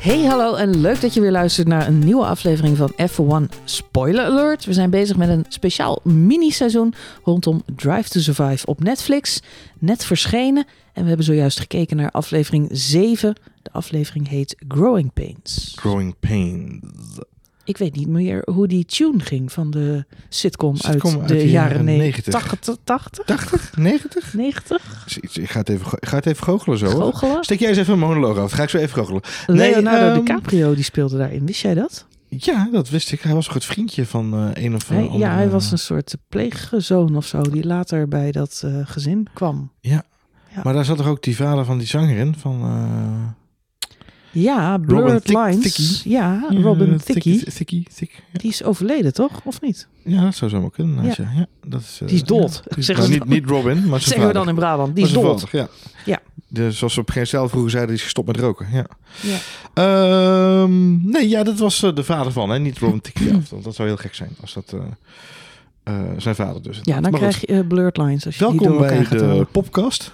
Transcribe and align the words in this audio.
Hey, 0.00 0.24
hallo 0.24 0.54
en 0.54 0.80
leuk 0.80 1.00
dat 1.00 1.14
je 1.14 1.20
weer 1.20 1.30
luistert 1.30 1.68
naar 1.68 1.86
een 1.86 1.98
nieuwe 1.98 2.24
aflevering 2.24 2.76
van 2.76 2.92
F1 2.92 3.58
Spoiler 3.64 4.24
Alert. 4.24 4.64
We 4.64 4.72
zijn 4.72 4.90
bezig 4.90 5.16
met 5.16 5.28
een 5.28 5.44
speciaal 5.48 6.00
mini-seizoen 6.02 6.94
rondom 7.24 7.62
Drive 7.76 8.08
to 8.08 8.20
Survive 8.20 8.66
op 8.66 8.82
Netflix. 8.82 9.42
Net 9.78 10.04
verschenen 10.04 10.66
en 10.92 11.02
we 11.02 11.08
hebben 11.08 11.26
zojuist 11.26 11.60
gekeken 11.60 11.96
naar 11.96 12.10
aflevering 12.10 12.68
7. 12.72 13.34
De 13.62 13.72
aflevering 13.72 14.28
heet 14.28 14.56
Growing 14.68 15.12
Pains. 15.12 15.72
Growing 15.76 16.14
Pains. 16.20 16.80
Ik 17.70 17.76
weet 17.76 17.96
niet 17.96 18.08
meer 18.08 18.42
hoe 18.52 18.68
die 18.68 18.84
tune 18.84 19.20
ging 19.20 19.52
van 19.52 19.70
de 19.70 20.04
sitcom, 20.28 20.76
Sitcom 20.76 21.10
uit 21.10 21.20
uit 21.20 21.28
de, 21.28 21.34
de 21.34 21.50
jaren 21.50 21.70
jaren 21.70 21.84
90. 21.84 22.32
90. 22.32 22.76
80? 22.84 23.24
80? 23.24 23.76
90? 23.76 24.34
90? 24.34 25.06
Ik 25.32 25.50
ga 25.50 25.58
het 25.58 25.68
even, 25.68 25.86
ik 26.00 26.08
ga 26.08 26.16
het 26.16 26.26
even 26.26 26.44
goochelen 26.44 26.78
zo. 26.78 26.88
Goochelen? 26.88 27.44
Steek 27.44 27.58
jij 27.58 27.68
eens 27.68 27.78
even 27.78 27.92
een 27.92 27.98
monoloog 27.98 28.38
af. 28.38 28.52
Ga 28.52 28.62
ik 28.62 28.68
zo 28.68 28.78
even 28.78 28.94
goochelen. 28.94 29.22
Leonardo 29.46 30.06
ehm, 30.06 30.14
DiCaprio 30.24 30.74
die 30.74 30.84
speelde 30.84 31.16
daarin. 31.16 31.46
Wist 31.46 31.60
jij 31.60 31.74
dat? 31.74 32.06
Ja, 32.28 32.68
dat 32.72 32.88
wist 32.88 33.12
ik. 33.12 33.20
Hij 33.20 33.34
was 33.34 33.48
ook 33.48 33.54
het 33.54 33.64
vriendje 33.64 34.06
van 34.06 34.34
eh, 34.34 34.64
een 34.64 34.74
of 34.74 34.88
Hij- 34.88 34.98
andere... 34.98 35.18
ja, 35.18 35.34
hij 35.34 35.48
was 35.50 35.72
een 35.72 35.78
soort 35.78 36.16
pleegzoon 36.28 37.16
of 37.16 37.26
zo 37.26 37.40
die 37.40 37.66
later 37.66 38.08
bij 38.08 38.32
dat 38.32 38.62
eh, 38.64 38.80
gezin 38.84 39.26
kwam. 39.34 39.72
Maar 40.62 40.74
daar 40.74 40.84
zat 40.84 40.96
toch 40.96 41.08
ook 41.08 41.22
die 41.22 41.36
vader 41.36 41.64
van 41.64 41.78
die 41.78 41.86
zanger 41.86 42.16
in? 42.16 42.34
Van, 42.34 42.60
eh, 42.62 43.39
Ja, 44.32 44.78
Blurred 44.78 45.28
Lines. 45.28 46.02
Ja, 46.04 46.44
Robin 46.62 46.92
eh, 46.92 46.98
Thicke. 46.98 47.44
Thicke, 47.52 47.82
Thick. 47.94 48.10
Ja. 48.32 48.38
Die 48.38 48.50
is 48.50 48.62
overleden, 48.64 49.12
toch? 49.14 49.40
Of 49.44 49.60
niet? 49.60 49.88
Ja, 50.04 50.22
dat 50.22 50.34
zou 50.34 50.50
zomaar 50.50 50.70
kunnen. 50.70 51.04
Ja. 51.04 51.14
Ja. 51.34 51.46
dat 51.66 51.80
is, 51.80 51.98
eh, 52.02 52.06
Die 52.08 52.16
is 52.16 52.24
dood, 52.24 52.54
ja. 52.54 52.60
Die 52.68 52.78
is- 52.78 52.86
zeggen 52.86 53.04
nou, 53.08 53.16
ze 53.18 53.24
niet, 53.28 53.40
niet 53.40 53.50
Robin, 53.50 53.88
maar 53.88 54.00
Zeggen 54.00 54.26
we 54.26 54.32
dan 54.32 54.48
in 54.48 54.54
Brabant. 54.54 54.94
Die 54.96 55.04
is 55.04 55.12
Maar 55.12 55.22
dood. 55.22 55.46
ja. 55.52 55.68
Ja. 56.04 56.18
De, 56.48 56.72
zoals 56.72 56.94
ze 56.94 57.00
op 57.00 57.10
geen 57.10 57.26
zelf 57.26 57.50
vroeger 57.50 57.70
zeiden, 57.70 57.90
die 57.90 57.98
is 57.98 58.04
gestopt 58.04 58.26
met 58.26 58.36
roken. 58.36 58.66
Ja. 58.72 58.86
Ja. 59.20 59.38
Ehm, 59.74 61.10
nee, 61.10 61.28
ja, 61.28 61.42
dat 61.42 61.58
was 61.58 61.82
eh, 61.82 61.94
de 61.94 62.04
vader 62.04 62.32
van, 62.32 62.50
hè? 62.50 62.58
niet 62.58 62.78
Robin 62.78 63.00
Thicke 63.00 63.22
zelf. 63.28 63.50
Want 63.50 63.64
dat 63.64 63.74
zou 63.74 63.88
heel 63.88 63.96
gek 63.96 64.14
zijn 64.14 64.30
als 64.40 64.52
dat 64.54 64.72
eh, 64.74 64.80
eh, 65.82 65.94
zijn 66.18 66.34
vader 66.34 66.62
dus. 66.62 66.78
Ja, 66.82 67.00
dan 67.00 67.10
Maar 67.10 67.20
krijg 67.20 67.40
je 67.40 67.46
eh, 67.46 67.66
Blurred 67.66 67.96
Lines 67.96 68.26
als 68.26 68.36
je 68.36 68.44
die 68.46 68.58
Welkom 68.58 68.78
door 68.78 68.86
bij 68.86 69.04
gaat 69.04 69.18
de 69.18 69.46
podcast. 69.52 70.12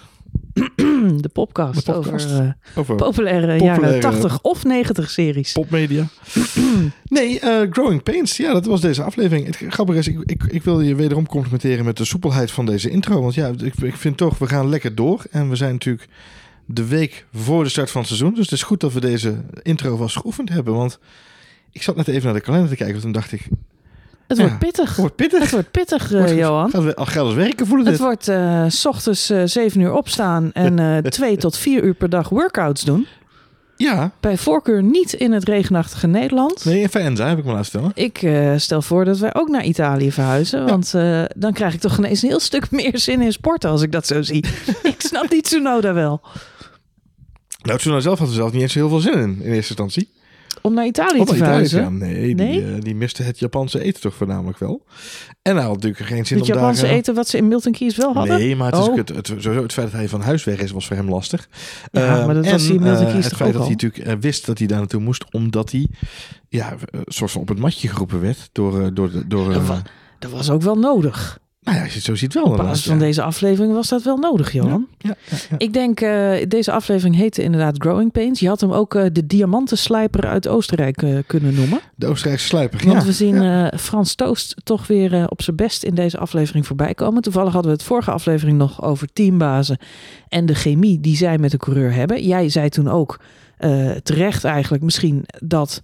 de 1.22 1.30
podcast 1.32 1.86
de 1.86 1.92
podcast. 1.92 2.26
over 2.26 2.44
eh, 2.44 2.78
Over 2.78 2.94
populaire, 2.94 3.46
jaren 3.46 3.74
Populaire- 3.80 4.00
80 4.00 4.40
of 4.42 4.64
90 4.64 5.10
series. 5.10 5.52
popmedia. 5.52 6.06
nee, 7.08 7.40
eh, 7.40 7.66
Growing 7.70 8.02
Pains. 8.02 8.36
Ja, 8.36 8.52
dat 8.52 8.66
was 8.66 8.80
deze 8.80 9.02
aflevering. 9.02 9.46
Het 9.46 9.56
grappige 9.68 9.98
is, 9.98 10.08
ik, 10.08 10.18
ik, 10.24 10.42
ik 10.42 10.62
wil 10.62 10.80
je 10.80 10.94
wederom 10.94 11.26
complimenteren 11.26 11.84
met 11.84 11.96
de 11.96 12.04
soepelheid 12.04 12.50
van 12.50 12.66
deze 12.66 12.90
intro. 12.90 13.20
Want 13.22 13.34
ja, 13.34 13.48
ik, 13.62 13.74
ik 13.74 13.96
vind 13.96 14.16
toch, 14.16 14.38
we 14.38 14.46
gaan 14.48 14.68
lekker 14.68 14.94
door. 14.94 15.24
En 15.30 15.48
we 15.48 15.56
zijn 15.56 15.72
natuurlijk 15.72 16.08
de 16.66 16.86
week 16.86 17.26
voor 17.32 17.62
de 17.64 17.70
start 17.70 17.90
van 17.90 18.00
het 18.00 18.10
seizoen. 18.10 18.34
Dus 18.34 18.44
het 18.44 18.52
is 18.52 18.62
goed 18.62 18.80
dat 18.80 18.92
we 18.92 19.00
deze 19.00 19.36
intro 19.62 19.96
vast 19.96 20.16
geoefend 20.16 20.48
hebben. 20.48 20.74
Want 20.74 20.98
ik 21.72 21.82
zat 21.82 21.96
net 21.96 22.08
even 22.08 22.24
naar 22.24 22.34
de 22.34 22.40
kalender 22.40 22.68
te 22.68 22.76
kijken. 22.76 22.92
Want 23.00 23.04
toen 23.04 23.20
dacht 23.22 23.32
ik, 23.32 23.48
Het 24.28 24.36
Ja. 24.36 24.42
wordt 24.44 24.58
pittig. 24.58 24.88
het 24.88 24.96
wordt 24.96 25.16
pittig. 25.16 25.40
Het 25.40 25.50
wordt 25.50 25.70
pittig, 25.70 26.12
eh, 26.12 26.18
Wordt- 26.18 26.34
Johan. 26.34 26.70
Gaat 26.70 26.82
we 26.82 26.94
al 26.96 27.06
geld 27.06 27.26
als 27.26 27.34
werken 27.36 27.66
voelen 27.66 27.86
Het 27.86 27.94
dit. 27.96 28.04
wordt 28.04 28.28
eh, 28.28 28.64
s 28.68 28.86
ochtends 28.86 29.30
eh 29.30 29.42
7 29.44 29.80
uur 29.80 29.92
opstaan 29.92 30.52
en 30.52 30.78
eh 30.88 30.98
2 30.98 31.36
tot 31.36 31.56
4 31.58 31.82
uur 31.84 31.94
per 31.94 32.08
dag 32.10 32.28
workouts 32.28 32.82
doen. 32.82 33.06
Ja, 33.76 34.10
Bij 34.20 34.36
voorkeur 34.36 34.82
niet 34.82 35.12
in 35.12 35.32
het 35.32 35.44
regenachtige 35.44 36.06
Nederland. 36.06 36.64
nee, 36.64 36.80
in 36.80 36.88
Faenza 36.88 37.28
heb 37.28 37.38
ik 37.38 37.44
me 37.44 37.50
laten 37.50 37.66
stellen. 37.66 37.90
Ik 37.94 38.28
stel 38.60 38.82
voor 38.82 39.04
dat 39.04 39.18
wij 39.18 39.34
ook 39.34 39.48
naar 39.48 39.64
Italië 39.64 40.12
verhuizen. 40.12 40.66
Want 40.66 40.90
dan 41.36 41.52
krijg 41.52 41.74
ik 41.74 41.80
toch 41.80 41.98
ineens 41.98 42.22
een 42.22 42.28
heel 42.28 42.40
stuk 42.40 42.70
meer 42.70 42.98
zin 43.08 43.20
in 43.20 43.32
sporten 43.32 43.70
als 43.70 43.82
ik 43.82 43.92
dat 43.92 44.06
zo 44.06 44.22
zie. 44.22 44.44
ik 44.82 44.94
snap 44.98 45.30
die 45.30 45.42
Tsunoda 45.42 45.92
wel. 45.92 46.20
Nou, 47.62 47.78
Tsunoda 47.78 48.00
zelf 48.00 48.18
had 48.18 48.28
er 48.28 48.34
zelf 48.34 48.52
niet 48.52 48.62
eens 48.62 48.74
heel 48.74 48.88
veel 48.88 49.00
zin 49.00 49.12
in, 49.12 49.20
in 49.20 49.52
eerste 49.52 49.52
instantie. 49.54 50.10
Om 50.62 50.74
naar 50.74 50.86
Italië 50.86 51.18
Om 51.18 51.26
te 51.26 51.36
naar 51.36 51.40
Italië 51.40 51.62
te 51.64 51.68
verhuizen. 51.68 51.82
gaan. 51.82 51.98
Nee, 51.98 52.34
Nee? 52.34 52.52
Die, 52.52 52.74
eh, 52.74 52.80
die 52.80 52.94
miste 52.94 53.22
het 53.22 53.38
Japanse 53.38 53.82
eten 53.82 54.00
toch 54.00 54.14
voornamelijk 54.14 54.58
wel. 54.58 54.84
En 55.42 55.56
hij 55.56 55.64
had 55.64 55.74
natuurlijk 55.74 56.04
geen 56.06 56.26
zin 56.26 56.38
Het 56.38 56.48
om 56.48 56.54
Japanse 56.54 56.80
daar... 56.82 56.90
eh, 56.90 56.96
eten 56.96 57.14
wat 57.14 57.28
ze 57.28 57.36
in 57.36 57.48
Milton 57.48 57.72
Keynes 57.72 57.96
wel 57.96 58.12
hadden. 58.14 58.38
Nee, 58.38 58.56
maar 58.56 58.72
het, 58.72 58.80
is 58.80 58.88
Oh. 58.88 58.96
het, 58.96 59.08
het, 59.08 59.26
sowieso 59.26 59.62
het 59.62 59.72
feit 59.72 59.86
dat 59.90 59.96
hij 60.00 60.08
van 60.08 60.20
huis 60.20 60.44
weg 60.44 60.58
is, 60.60 60.70
was 60.70 60.86
voor 60.86 60.96
hem 60.96 61.08
lastig. 61.08 61.48
Ja, 61.92 62.00
Ehm, 62.16 62.26
maar 62.26 62.34
dat 62.34 62.44
en, 62.44 62.50
was 62.52 62.66
hij 62.66 62.74
in 62.74 62.82
Milton 62.82 63.00
eh, 63.00 63.06
Keynes 63.06 63.24
Het 63.24 63.34
feit 63.36 63.52
dat 63.52 63.62
hij 63.62 63.70
natuurlijk 63.70 64.20
wist 64.20 64.46
dat 64.46 64.58
hij 64.58 64.66
daar 64.66 64.78
naartoe 64.78 65.00
moest, 65.00 65.24
omdat 65.32 65.70
hij 65.70 65.86
ja, 66.48 66.74
soort 67.04 67.30
van 67.30 67.40
op 67.40 67.48
het 67.48 67.58
matje 67.58 67.88
geroepen 67.88 68.20
werd 68.20 68.48
door... 68.52 68.94
door, 68.94 69.10
door 69.26 69.52
Dat 70.18 70.30
was 70.30 70.50
ook 70.50 70.62
wel 70.62 70.76
nodig. 70.78 71.38
Nou 71.66 71.78
ja, 71.78 71.84
als 71.84 71.92
je 71.92 71.98
het 71.98 72.06
zo 72.06 72.14
ziet 72.14 72.34
wel. 72.34 72.44
Op 72.44 72.56
basis 72.56 72.84
van 72.84 72.98
ja. 72.98 73.04
deze 73.04 73.22
aflevering 73.22 73.72
was 73.72 73.88
dat 73.88 74.02
wel 74.02 74.16
nodig, 74.16 74.52
Johan. 74.52 74.86
Ja. 74.98 75.16
Ik 75.58 75.72
denk, 75.72 76.00
eh, 76.00 76.32
deze 76.48 76.72
aflevering 76.72 77.16
heette 77.16 77.42
inderdaad 77.42 77.74
Growing 77.78 78.12
Pains. 78.12 78.40
Je 78.40 78.48
had 78.48 78.60
hem 78.60 78.72
ook 78.72 78.94
eh, 78.94 79.04
de 79.12 79.26
diamantenslijper 79.26 80.26
uit 80.26 80.48
Oostenrijk 80.48 81.02
eh, 81.02 81.18
kunnen 81.26 81.54
noemen. 81.54 81.80
De 81.94 82.06
Oostenrijkse 82.06 82.46
sluiper. 82.46 82.86
Want 82.86 83.00
ja. 83.00 83.06
we 83.06 83.12
zien 83.12 83.70
Frans 83.78 84.14
Toost 84.14 84.56
toch 84.64 84.86
weer 84.86 85.28
op 85.28 85.42
zijn 85.42 85.56
best 85.56 85.82
in 85.82 85.94
deze 85.94 86.18
aflevering 86.18 86.66
voorbij 86.66 86.94
komen. 86.94 87.22
Toevallig 87.22 87.52
hadden 87.52 87.70
we 87.70 87.76
het 87.76 87.86
vorige 87.86 88.10
aflevering 88.10 88.58
nog 88.58 88.82
over 88.82 89.08
teambazen 89.12 89.78
en 90.28 90.46
de 90.46 90.54
chemie 90.54 91.00
die 91.00 91.16
zij 91.16 91.38
met 91.38 91.50
de 91.50 91.56
coureur 91.56 91.92
hebben. 91.92 92.26
Jij 92.26 92.48
zei 92.48 92.68
toen 92.68 92.88
ook 92.88 93.20
terecht 94.02 94.44
eigenlijk 94.44 94.82
misschien 94.82 95.24
dat 95.42 95.80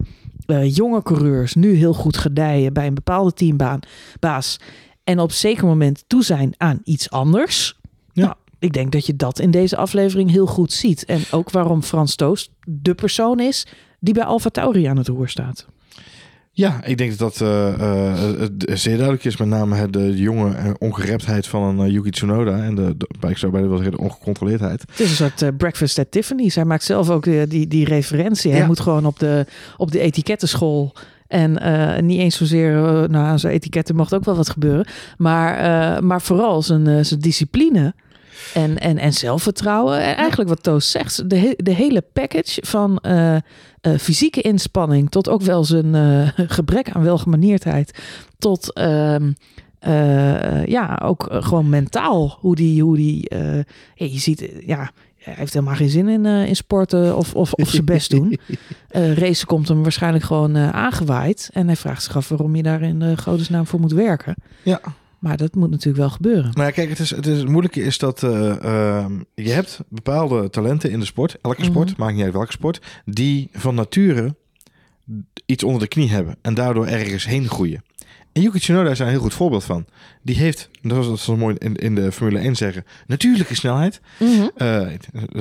jonge 0.62 1.02
coureurs 1.02 1.54
nu 1.54 1.74
heel 1.74 1.94
goed 1.94 2.16
gedijen 2.16 2.72
bij 2.72 2.86
een 2.86 2.94
bepaalde 2.94 3.32
teambaas. 3.32 4.58
En 5.04 5.18
op 5.18 5.32
zeker 5.32 5.66
moment 5.66 6.04
toe 6.06 6.24
zijn 6.24 6.54
aan 6.56 6.80
iets 6.84 7.10
anders. 7.10 7.78
Ja. 8.12 8.22
Nou, 8.24 8.34
ik 8.58 8.72
denk 8.72 8.92
dat 8.92 9.06
je 9.06 9.16
dat 9.16 9.38
in 9.38 9.50
deze 9.50 9.76
aflevering 9.76 10.30
heel 10.30 10.46
goed 10.46 10.72
ziet. 10.72 11.04
En 11.04 11.20
ook 11.30 11.50
waarom 11.50 11.82
Frans 11.82 12.14
Toost 12.14 12.50
de 12.66 12.94
persoon 12.94 13.40
is 13.40 13.66
die 14.00 14.14
bij 14.14 14.24
Alfa 14.24 14.48
Tauri 14.50 14.84
aan 14.84 14.96
het 14.96 15.08
roer 15.08 15.28
staat. 15.28 15.66
Ja, 16.54 16.84
ik 16.84 16.96
denk 16.98 17.18
dat 17.18 17.38
dat 17.38 17.40
eh, 17.48 17.72
eh, 17.74 18.38
het 18.40 18.80
zeer 18.80 18.94
duidelijk 18.94 19.24
is. 19.24 19.36
Met 19.36 19.48
name 19.48 19.76
het, 19.76 19.92
de 19.92 20.16
jonge 20.16 20.54
eh, 20.54 20.70
ongereptheid 20.78 21.46
van 21.46 21.78
een 21.80 21.90
Yuki 21.90 22.10
Tsunoda. 22.10 22.62
En 22.62 22.74
de, 22.74 22.96
de, 22.96 23.08
bij- 23.20 23.30
ik 23.30 23.36
zou 23.38 23.52
bijna 23.52 23.66
wel 23.68 23.76
zeggen 23.76 23.96
de 23.96 24.02
ongecontroleerdheid. 24.02 24.80
Het 24.80 25.00
is 25.00 25.10
een 25.20 25.30
soort 25.30 25.56
breakfast 25.56 25.98
at 25.98 26.10
Tiffany's. 26.10 26.54
Hij 26.54 26.64
maakt 26.64 26.84
zelf 26.84 27.10
ook 27.10 27.24
die, 27.48 27.66
die 27.66 27.84
referentie. 27.84 28.50
Hij 28.50 28.60
Ja. 28.60 28.66
moet 28.66 28.80
gewoon 28.80 29.06
op 29.06 29.18
de, 29.18 29.46
op 29.76 29.90
de 29.92 29.98
etikettenschool. 30.00 30.92
En 31.32 31.58
eh, 31.58 32.02
niet 32.02 32.18
eens 32.18 32.36
zozeer, 32.36 32.76
eh, 32.76 33.08
nou 33.08 33.38
zijn 33.38 33.52
etiketten 33.52 33.96
mocht 33.96 34.14
ook 34.14 34.24
wel 34.24 34.36
wat 34.36 34.50
gebeuren. 34.50 34.86
Maar, 35.16 35.56
eh, 35.56 36.00
maar 36.00 36.22
vooral 36.22 36.62
zijn, 36.62 37.04
zijn 37.04 37.20
discipline 37.20 37.94
en, 38.54 38.78
en, 38.78 38.98
en 38.98 39.12
zelfvertrouwen. 39.12 40.00
En 40.00 40.16
eigenlijk 40.16 40.48
wat 40.48 40.62
Toos 40.62 40.90
zegt, 40.90 41.30
de, 41.30 41.54
de 41.56 41.74
hele 41.74 42.04
package 42.12 42.62
van 42.66 43.00
fysieke 43.98 44.40
inspanning... 44.40 45.10
tot 45.10 45.28
ook 45.28 45.42
wel 45.42 45.64
zijn 45.64 45.94
gebrek 46.58 46.90
aan 46.90 47.02
welgemanierdheid. 47.02 47.98
Tot... 48.38 48.72
ehm, 48.72 49.32
eh, 49.78 50.66
ja, 50.66 51.00
ook 51.04 51.26
gewoon 51.30 51.68
mentaal. 51.68 52.38
Hoe 52.40 52.54
die, 52.54 52.82
hoe 52.82 52.96
die 52.96 53.30
je 53.94 54.18
ziet, 54.18 54.48
ja, 54.66 54.90
hij 55.22 55.34
heeft 55.36 55.52
helemaal 55.52 55.74
geen 55.74 55.88
zin 55.88 56.08
in, 56.08 56.26
eh, 56.26 56.46
in 56.46 56.56
sporten 56.56 57.16
of, 57.16 57.34
of, 57.34 57.52
of 57.52 57.68
zijn 57.68 57.84
best 57.84 58.10
doen. 58.10 58.36
Eh 58.88 59.14
racen 59.14 59.46
komt 59.46 59.68
hem 59.68 59.82
waarschijnlijk 59.82 60.24
gewoon 60.24 60.56
eh, 60.56 60.68
aangewaaid. 60.70 61.50
En 61.52 61.66
hij 61.66 61.76
vraagt 61.76 62.02
zich 62.02 62.16
af 62.16 62.28
waarom 62.28 62.56
je 62.56 62.62
daar 62.62 62.82
in 62.82 62.98
de 62.98 63.16
godesnaam 63.16 63.66
voor 63.66 63.80
moet 63.80 63.92
werken. 63.92 64.34
Ja. 64.62 64.80
Maar 65.18 65.36
dat 65.36 65.54
moet 65.54 65.70
natuurlijk 65.70 65.96
wel 65.98 66.10
gebeuren. 66.10 66.50
Nou 66.52 66.66
ja, 66.66 66.70
kijk, 66.70 66.88
het, 66.88 66.98
is, 66.98 67.10
het, 67.10 67.26
is, 67.26 67.38
het 67.38 67.48
moeilijke 67.48 67.82
is 67.82 67.98
dat 67.98 68.22
eh, 68.22 68.64
ehm, 68.64 69.12
je 69.34 69.50
hebt 69.50 69.80
bepaalde 69.88 70.50
talenten 70.50 70.90
in 70.90 70.98
de 71.00 71.04
sport, 71.06 71.36
elke 71.42 71.64
sport, 71.64 71.90
Mhm. 71.90 72.00
maakt 72.00 72.14
niet 72.14 72.24
uit 72.24 72.32
welke 72.32 72.52
sport, 72.52 72.80
die 73.04 73.48
van 73.52 73.74
nature 73.74 74.34
iets 75.46 75.64
onder 75.64 75.80
de 75.80 75.88
knie 75.88 76.10
hebben 76.10 76.36
en 76.42 76.54
daardoor 76.54 76.86
ergens 76.86 77.26
heen 77.26 77.48
groeien. 77.48 77.82
En 78.32 78.42
Yuki 78.42 78.58
Tsunoda 78.58 78.90
is 78.90 78.98
daar 78.98 79.06
een 79.06 79.12
heel 79.12 79.22
goed 79.22 79.34
voorbeeld 79.34 79.64
van. 79.64 79.86
Die 80.22 80.36
heeft, 80.36 80.70
dat 80.82 80.96
was 80.96 81.06
dat 81.06 81.18
zo 81.18 81.36
mooi 81.36 81.56
in, 81.58 81.76
in 81.76 81.94
de 81.94 82.12
Formule 82.12 82.38
1 82.38 82.56
zeggen, 82.56 82.84
natuurlijke 83.06 83.54
snelheid. 83.54 84.00
Eh, 84.56 84.88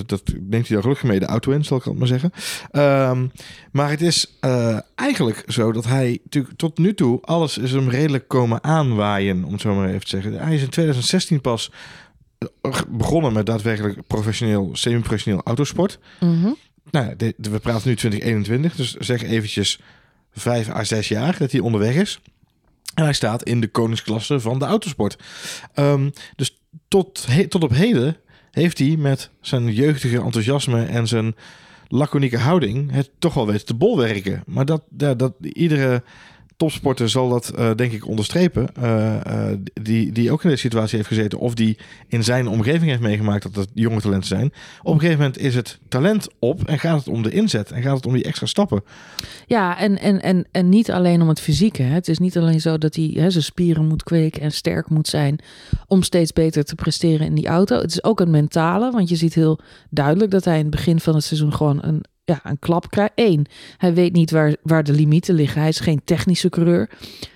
dat 0.05 0.21
neemt 0.25 0.67
hij 0.67 0.75
dan 0.75 0.81
gelukkig 0.81 1.03
mee 1.03 1.19
de 1.19 1.25
auto 1.25 1.51
in, 1.51 1.63
zal 1.63 1.77
ik 1.77 1.83
het 1.83 1.97
maar 1.97 2.07
zeggen. 2.07 2.31
Ehm, 2.71 3.27
maar 3.71 3.89
het 3.89 4.01
is 4.01 4.37
eh, 4.39 4.79
eigenlijk 4.95 5.43
zo 5.47 5.71
dat 5.71 5.85
hij 5.85 6.19
natuurlijk 6.23 6.57
tot 6.57 6.77
nu 6.77 6.93
toe 6.93 7.21
alles 7.21 7.57
is 7.57 7.71
hem 7.71 7.89
redelijk 7.89 8.27
komen 8.27 8.63
aanwaaien, 8.63 9.43
om 9.43 9.51
het 9.51 9.61
zo 9.61 9.75
maar 9.75 9.87
even 9.87 10.01
te 10.01 10.07
zeggen. 10.07 10.33
Hij 10.33 10.55
is 10.55 10.61
in 10.61 10.69
2016 10.69 11.41
pas 11.41 11.71
eh, 12.37 12.81
begonnen 12.89 13.33
met 13.33 13.45
daadwerkelijk 13.45 14.07
professioneel, 14.07 14.69
semi-professioneel 14.73 15.41
autosport. 15.43 15.99
Mhm. 16.19 16.49
Nou, 16.91 17.15
we 17.37 17.59
praten 17.59 17.89
nu 17.89 17.95
2021, 17.95 18.75
dus 18.75 18.93
zeg 18.93 19.23
eventjes 19.23 19.79
vijf 20.33 20.69
à 20.69 20.83
zes 20.83 21.07
jaar 21.07 21.37
dat 21.37 21.51
hij 21.51 21.61
onderweg 21.61 21.95
is. 21.95 22.19
En 22.93 23.03
hij 23.03 23.13
staat 23.13 23.43
in 23.43 23.61
de 23.61 23.67
koningsklasse 23.67 24.39
van 24.39 24.59
de 24.59 24.65
autosport. 24.65 25.17
Ehm, 25.73 26.09
dus 26.35 26.57
tot, 26.87 27.27
tot 27.49 27.63
op 27.63 27.71
heden 27.71 28.17
heeft 28.51 28.77
hij 28.77 28.95
met 28.97 29.29
zijn 29.41 29.73
jeugdige 29.73 30.21
enthousiasme 30.21 30.85
en 30.85 31.07
zijn 31.07 31.35
laconieke 31.87 32.37
houding 32.37 32.91
het 32.91 33.11
toch 33.19 33.33
wel 33.33 33.47
weten 33.47 33.65
te 33.65 33.73
bolwerken. 33.73 34.43
Maar 34.45 34.65
dat, 34.65 34.83
ja, 34.97 35.13
dat 35.13 35.33
iedere 35.39 36.03
topsporter 36.61 37.09
zal 37.09 37.29
dat 37.29 37.49
eh, 37.49 37.71
denk 37.75 37.91
ik 37.91 38.07
onderstrepen. 38.07 38.75
eh, 38.75 39.49
eh, 39.51 39.57
die, 39.73 40.11
die 40.11 40.31
ook 40.31 40.43
in 40.43 40.49
deze 40.49 40.61
situatie 40.61 40.97
heeft 40.97 41.07
gezeten. 41.07 41.39
Of 41.39 41.53
die 41.53 41.77
in 42.07 42.23
zijn 42.23 42.47
omgeving 42.47 42.89
heeft 42.89 43.01
meegemaakt 43.01 43.43
dat 43.43 43.55
het 43.55 43.69
jonge 43.73 44.01
talenten 44.01 44.27
zijn. 44.27 44.53
Op 44.81 44.93
een 44.93 44.99
gegeven 44.99 45.19
moment 45.19 45.37
is 45.37 45.55
het 45.55 45.79
talent 45.87 46.27
op 46.39 46.63
en 46.63 46.79
gaat 46.79 46.97
het 46.97 47.07
om 47.07 47.21
de 47.23 47.31
inzet. 47.31 47.71
En 47.71 47.81
gaat 47.81 47.95
het 47.95 48.05
om 48.05 48.13
die 48.13 48.23
extra 48.23 48.45
stappen. 48.45 48.83
Ja, 49.45 49.77
en, 49.77 49.99
en, 49.99 50.21
en, 50.21 50.47
en 50.51 50.69
niet 50.69 50.91
alleen 50.91 51.21
om 51.21 51.27
het 51.29 51.39
fysieke. 51.39 51.81
Hè. 51.81 51.93
Het 51.93 52.07
is 52.07 52.19
niet 52.19 52.37
alleen 52.37 52.61
zo 52.61 52.77
dat 52.77 52.95
hij 52.95 53.11
zijn 53.15 53.43
spieren 53.43 53.87
moet 53.87 54.03
kweken 54.03 54.41
en 54.41 54.51
sterk 54.51 54.89
moet 54.89 55.07
zijn 55.07 55.39
om 55.87 56.03
steeds 56.03 56.33
beter 56.33 56.63
te 56.63 56.75
presteren 56.75 57.25
in 57.25 57.35
die 57.35 57.47
auto. 57.47 57.77
Het 57.77 57.91
is 57.91 58.03
ook 58.03 58.19
een 58.19 58.31
mentale, 58.31 58.91
want 58.91 59.09
je 59.09 59.15
ziet 59.15 59.33
heel 59.33 59.59
duidelijk 59.89 60.31
dat 60.31 60.45
hij 60.45 60.55
in 60.55 60.61
het 60.61 60.71
begin 60.75 60.99
van 60.99 61.15
het 61.15 61.23
seizoen 61.23 61.53
gewoon 61.53 61.79
een, 61.81 62.03
ja, 62.31 62.39
een 62.43 62.59
klap 62.59 62.89
krijgt. 62.89 63.11
Eén, 63.15 63.45
hij 63.77 63.93
weet 63.93 64.13
niet 64.13 64.31
waar, 64.31 64.55
waar 64.63 64.83
de 64.83 64.93
limieten 64.93 65.35
liggen. 65.35 65.59
Hij 65.59 65.69
is 65.69 65.79
geen 65.79 66.01
technische 66.03 66.49
coureur. 66.49 66.89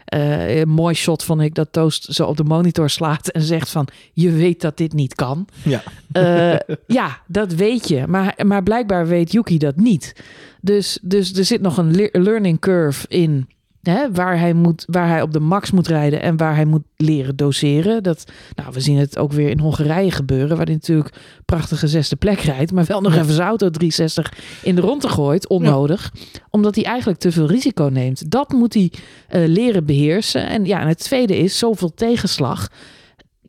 Eh, 0.05 0.57
een 0.59 0.69
mooi 0.69 0.95
shot 0.95 1.23
vond 1.23 1.41
ik 1.41 1.55
dat 1.55 1.67
Toast 1.71 2.13
zo 2.13 2.25
op 2.25 2.37
de 2.37 2.43
monitor 2.43 2.89
slaat 2.89 3.27
en 3.27 3.41
zegt 3.41 3.69
van 3.69 3.87
je 4.13 4.31
weet 4.31 4.61
dat 4.61 4.77
dit 4.77 4.93
niet 4.93 5.15
kan. 5.15 5.47
Ja. 5.63 5.83
Eh, 6.11 6.75
ja, 6.97 7.19
dat 7.27 7.53
weet 7.53 7.87
je. 7.87 8.07
Maar, 8.07 8.35
maar 8.45 8.63
blijkbaar 8.63 9.07
weet 9.07 9.31
Yuki 9.31 9.57
dat 9.57 9.75
niet. 9.75 10.15
Dus, 10.61 10.99
dus 11.01 11.33
er 11.33 11.45
zit 11.45 11.61
nog 11.61 11.77
een 11.77 11.95
le- 11.95 12.09
learning 12.11 12.59
curve 12.59 13.07
in. 13.07 13.47
Hè, 13.87 14.11
waar, 14.11 14.39
hij 14.39 14.53
moet, 14.53 14.83
waar 14.87 15.07
hij 15.07 15.21
op 15.21 15.31
de 15.33 15.39
max 15.39 15.71
moet 15.71 15.87
rijden 15.87 16.21
en 16.21 16.37
waar 16.37 16.55
hij 16.55 16.65
moet 16.65 16.83
leren 16.97 17.35
doseren. 17.35 18.03
Dat, 18.03 18.23
nou, 18.55 18.73
we 18.73 18.79
zien 18.79 18.97
het 18.97 19.17
ook 19.17 19.31
weer 19.31 19.49
in 19.49 19.59
Hongarije 19.59 20.11
gebeuren. 20.11 20.57
Waar 20.57 20.65
hij 20.65 20.73
natuurlijk 20.75 21.15
prachtige 21.45 21.87
zesde 21.87 22.15
plek 22.15 22.39
rijdt. 22.39 22.71
Maar 22.71 22.85
wel 22.85 23.01
nog 23.01 23.15
even 23.15 23.33
zijn 23.33 23.47
auto 23.47 23.69
360 23.69 24.33
in 24.63 24.75
de 24.75 24.81
ronde 24.81 25.07
gooit. 25.09 25.47
Onnodig. 25.47 26.11
Omdat 26.49 26.75
hij 26.75 26.83
eigenlijk 26.83 27.19
te 27.19 27.31
veel 27.31 27.47
risico 27.47 27.89
neemt. 27.91 28.31
Dat 28.31 28.51
moet 28.51 28.73
hij 28.73 28.91
eh, 29.27 29.47
leren 29.47 29.85
beheersen. 29.85 30.47
En 30.47 30.65
ja, 30.65 30.79
en 30.81 30.87
het 30.87 30.99
tweede 30.99 31.37
is 31.37 31.57
zoveel 31.57 31.93
tegenslag 31.93 32.67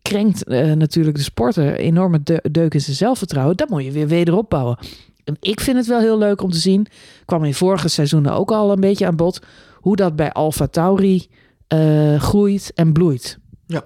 krenkt 0.03 0.45
eh, 0.45 0.73
natuurlijk 0.73 1.17
de 1.17 1.23
sporter 1.23 1.75
enorme 1.75 2.23
de- 2.23 2.45
deuk 2.51 2.75
in 2.75 2.81
zijn 2.81 2.97
zelfvertrouwen. 2.97 3.57
Dat 3.57 3.69
moet 3.69 3.85
je 3.85 3.91
weer 3.91 4.09
wederop 4.09 4.51
bouwen. 4.51 4.79
En 5.25 5.37
ik 5.41 5.61
vind 5.61 5.77
het 5.77 5.87
wel 5.87 6.01
heel 6.01 6.19
leuk 6.19 6.43
om 6.43 6.51
te 6.51 6.59
zien. 6.59 6.87
Kwam 7.25 7.45
in 7.45 7.55
vorige 7.55 7.89
seizoenen 7.89 8.33
ook 8.33 8.51
al 8.51 8.73
een 8.73 8.81
beetje 8.81 9.07
aan 9.07 9.17
bod. 9.17 9.41
Hoe 9.87 9.97
dat 9.97 10.17
bij 10.17 10.33
Alfa 10.33 10.67
Tauri 10.67 11.27
eh, 11.69 12.21
groeit 12.21 12.73
en 12.75 12.93
bloeit. 12.93 13.39
Ja. 13.67 13.85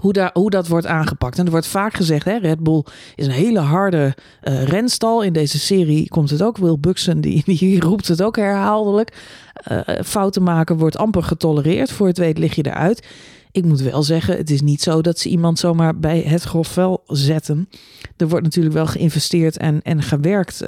Hoe, 0.00 0.12
daar, 0.12 0.30
hoe 0.32 0.50
dat 0.50 0.68
wordt 0.68 0.86
aangepakt. 0.86 1.38
En 1.38 1.44
er 1.44 1.50
wordt 1.50 1.66
vaak 1.66 1.94
gezegd, 1.94 2.24
hè, 2.24 2.36
Red 2.36 2.62
Bull 2.62 2.84
is 3.14 3.26
een 3.26 3.32
hele 3.32 3.58
harde 3.58 4.14
eh, 4.40 4.62
renstal. 4.62 5.22
In 5.22 5.32
deze 5.32 5.58
serie 5.58 6.08
komt 6.08 6.30
het 6.30 6.42
ook. 6.42 6.56
Will 6.56 6.78
Buxton 6.80 7.20
die, 7.20 7.42
die 7.58 7.80
roept 7.80 8.08
het 8.08 8.22
ook 8.22 8.36
herhaaldelijk. 8.36 9.16
Eh, 9.52 9.80
fouten 10.04 10.42
maken 10.42 10.76
wordt 10.76 10.96
amper 10.96 11.22
getolereerd. 11.22 11.92
Voor 11.92 12.06
het 12.06 12.18
weet 12.18 12.38
lig 12.38 12.54
je 12.54 12.66
eruit. 12.66 13.06
Ik 13.50 13.64
moet 13.64 13.80
wel 13.80 14.02
zeggen, 14.02 14.36
het 14.36 14.50
is 14.50 14.60
niet 14.60 14.82
zo 14.82 15.00
dat 15.00 15.18
ze 15.18 15.28
iemand 15.28 15.58
zomaar 15.58 15.98
bij 15.98 16.20
het 16.20 16.42
grof 16.42 16.68
vuil 16.68 17.02
zetten. 17.06 17.68
Er 18.16 18.28
wordt 18.28 18.44
natuurlijk 18.44 18.74
wel 18.74 18.86
geïnvesteerd 18.86 19.56
en, 19.56 19.82
en 19.82 20.02
gewerkt 20.02 20.64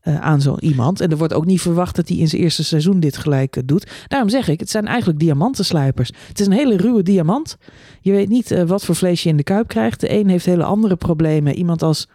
eh, 0.00 0.20
aan 0.20 0.40
zo 0.40 0.56
iemand. 0.58 1.00
En 1.00 1.10
er 1.10 1.16
wordt 1.16 1.32
ook 1.32 1.46
niet 1.46 1.60
verwacht 1.60 1.96
dat 1.96 2.08
hij 2.08 2.16
in 2.16 2.28
zijn 2.28 2.42
eerste 2.42 2.64
seizoen 2.64 3.00
dit 3.00 3.16
gelijk 3.16 3.56
eh, 3.56 3.62
doet. 3.66 3.90
Daarom 4.06 4.28
zeg 4.28 4.48
ik, 4.48 4.60
het 4.60 4.70
zijn 4.70 4.86
eigenlijk 4.86 5.18
diamantenslijpers. 5.18 6.12
Het 6.28 6.40
is 6.40 6.46
een 6.46 6.52
hele 6.52 6.76
ruwe 6.76 7.02
diamant. 7.02 7.56
Je 8.00 8.12
weet 8.12 8.28
niet 8.28 8.50
eh, 8.50 8.62
wat 8.64 8.84
voor 8.84 8.94
vlees 8.94 9.22
je 9.22 9.28
in 9.28 9.36
de 9.36 9.42
kuip 9.42 9.68
krijgt. 9.68 10.00
De 10.00 10.12
een 10.12 10.28
heeft 10.28 10.44
hele 10.44 10.64
andere 10.64 10.96
problemen. 10.96 11.54
Iemand 11.54 11.82
als 11.82 12.08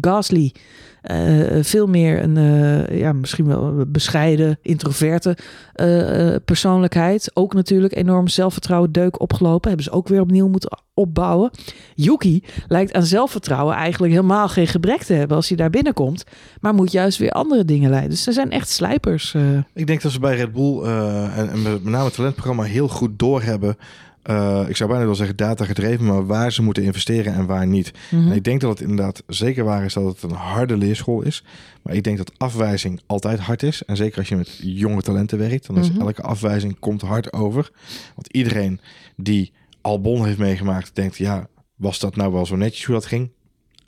Gasly, 0.00 0.52
eh, 1.02 1.62
veel 1.62 1.86
meer 1.86 2.22
een, 2.22 2.36
eh, 2.36 2.98
ja, 2.98 3.12
misschien 3.12 3.46
wel 3.46 3.84
bescheiden, 3.88 4.58
introverte 4.62 5.36
eh, 5.72 6.34
persoonlijkheid. 6.44 7.30
Ook 7.34 7.54
natuurlijk 7.54 7.96
enorm 7.96 8.28
zelfvertrouwen 8.28 8.92
deuk 8.92 9.20
opgelopen. 9.20 9.68
Hebben 9.68 9.86
ze 9.86 9.92
ook 9.92 10.08
weer 10.08 10.20
opnieuw 10.20 10.48
moeten 10.48 10.78
opbouwen. 10.94 11.50
Yuki 11.94 12.44
lijkt 12.68 12.92
aan 12.92 13.06
zelfvertrouwen 13.06 13.74
eigenlijk 13.74 14.12
helemaal 14.12 14.48
geen 14.48 14.66
gebrek 14.66 15.02
te 15.02 15.12
hebben 15.12 15.36
als 15.36 15.48
hij 15.48 15.56
daar 15.56 15.70
binnenkomt. 15.70 16.24
Maar 16.60 16.74
moet 16.74 16.92
juist 16.92 17.18
weer 17.18 17.30
andere 17.30 17.64
dingen 17.64 17.90
leiden. 17.90 18.10
Dus 18.10 18.22
ze 18.22 18.32
zijn 18.32 18.50
echt 18.50 18.68
slijpers. 18.68 19.34
Ik 19.74 19.86
denk 19.86 20.02
dat 20.02 20.12
ze 20.12 20.20
bij 20.20 20.36
Red 20.36 20.52
Bull 20.52 20.82
en, 20.82 21.50
en 21.50 21.62
met 21.62 21.84
name 21.84 22.04
het 22.04 22.14
talentprogramma 22.14 22.62
heel 22.62 22.88
goed 22.88 23.18
doorhebben. 23.18 23.76
Eh 24.22 24.64
ik 24.68 24.76
zou 24.76 24.90
bijna 24.90 25.04
wel 25.04 25.14
zeggen 25.14 25.36
data 25.36 25.64
gedreven, 25.64 26.04
maar 26.06 26.26
waar 26.26 26.52
ze 26.52 26.62
moeten 26.62 26.82
investeren 26.82 27.34
en 27.34 27.46
waar 27.46 27.66
niet. 27.66 27.92
mhm. 28.10 28.28
En 28.30 28.32
ik 28.36 28.44
denk 28.44 28.60
dat 28.60 28.70
het 28.70 28.80
inderdaad 28.88 29.22
zeker 29.26 29.64
waar 29.64 29.84
is 29.84 29.92
dat 29.92 30.04
het 30.04 30.22
een 30.22 30.36
harde 30.36 30.76
leerschool 30.76 31.22
is. 31.22 31.44
Maar 31.82 31.94
ik 31.94 32.04
denk 32.04 32.16
dat 32.16 32.32
afwijzing 32.36 33.00
altijd 33.06 33.38
hard 33.38 33.62
is. 33.62 33.84
En 33.84 33.96
zeker 33.96 34.18
als 34.18 34.28
je 34.28 34.36
met 34.36 34.58
jonge 34.62 35.02
talenten 35.02 35.38
werkt, 35.38 35.66
dan 35.66 35.78
is 35.78 35.90
Mhm. 35.90 36.00
elke 36.00 36.22
afwijzing 36.22 36.78
komt 36.78 37.02
hard 37.02 37.32
over. 37.32 37.70
Want 38.14 38.26
iedereen 38.32 38.80
die 39.16 39.52
Albon 39.80 40.24
heeft 40.24 40.38
meegemaakt, 40.38 40.90
denkt 40.94 41.16
ja, 41.16 41.48
was 41.76 41.98
dat 41.98 42.16
nou 42.16 42.32
wel 42.32 42.46
zo 42.46 42.56
netjes 42.56 42.84
hoe 42.84 42.94
dat 42.94 43.06
ging? 43.06 43.30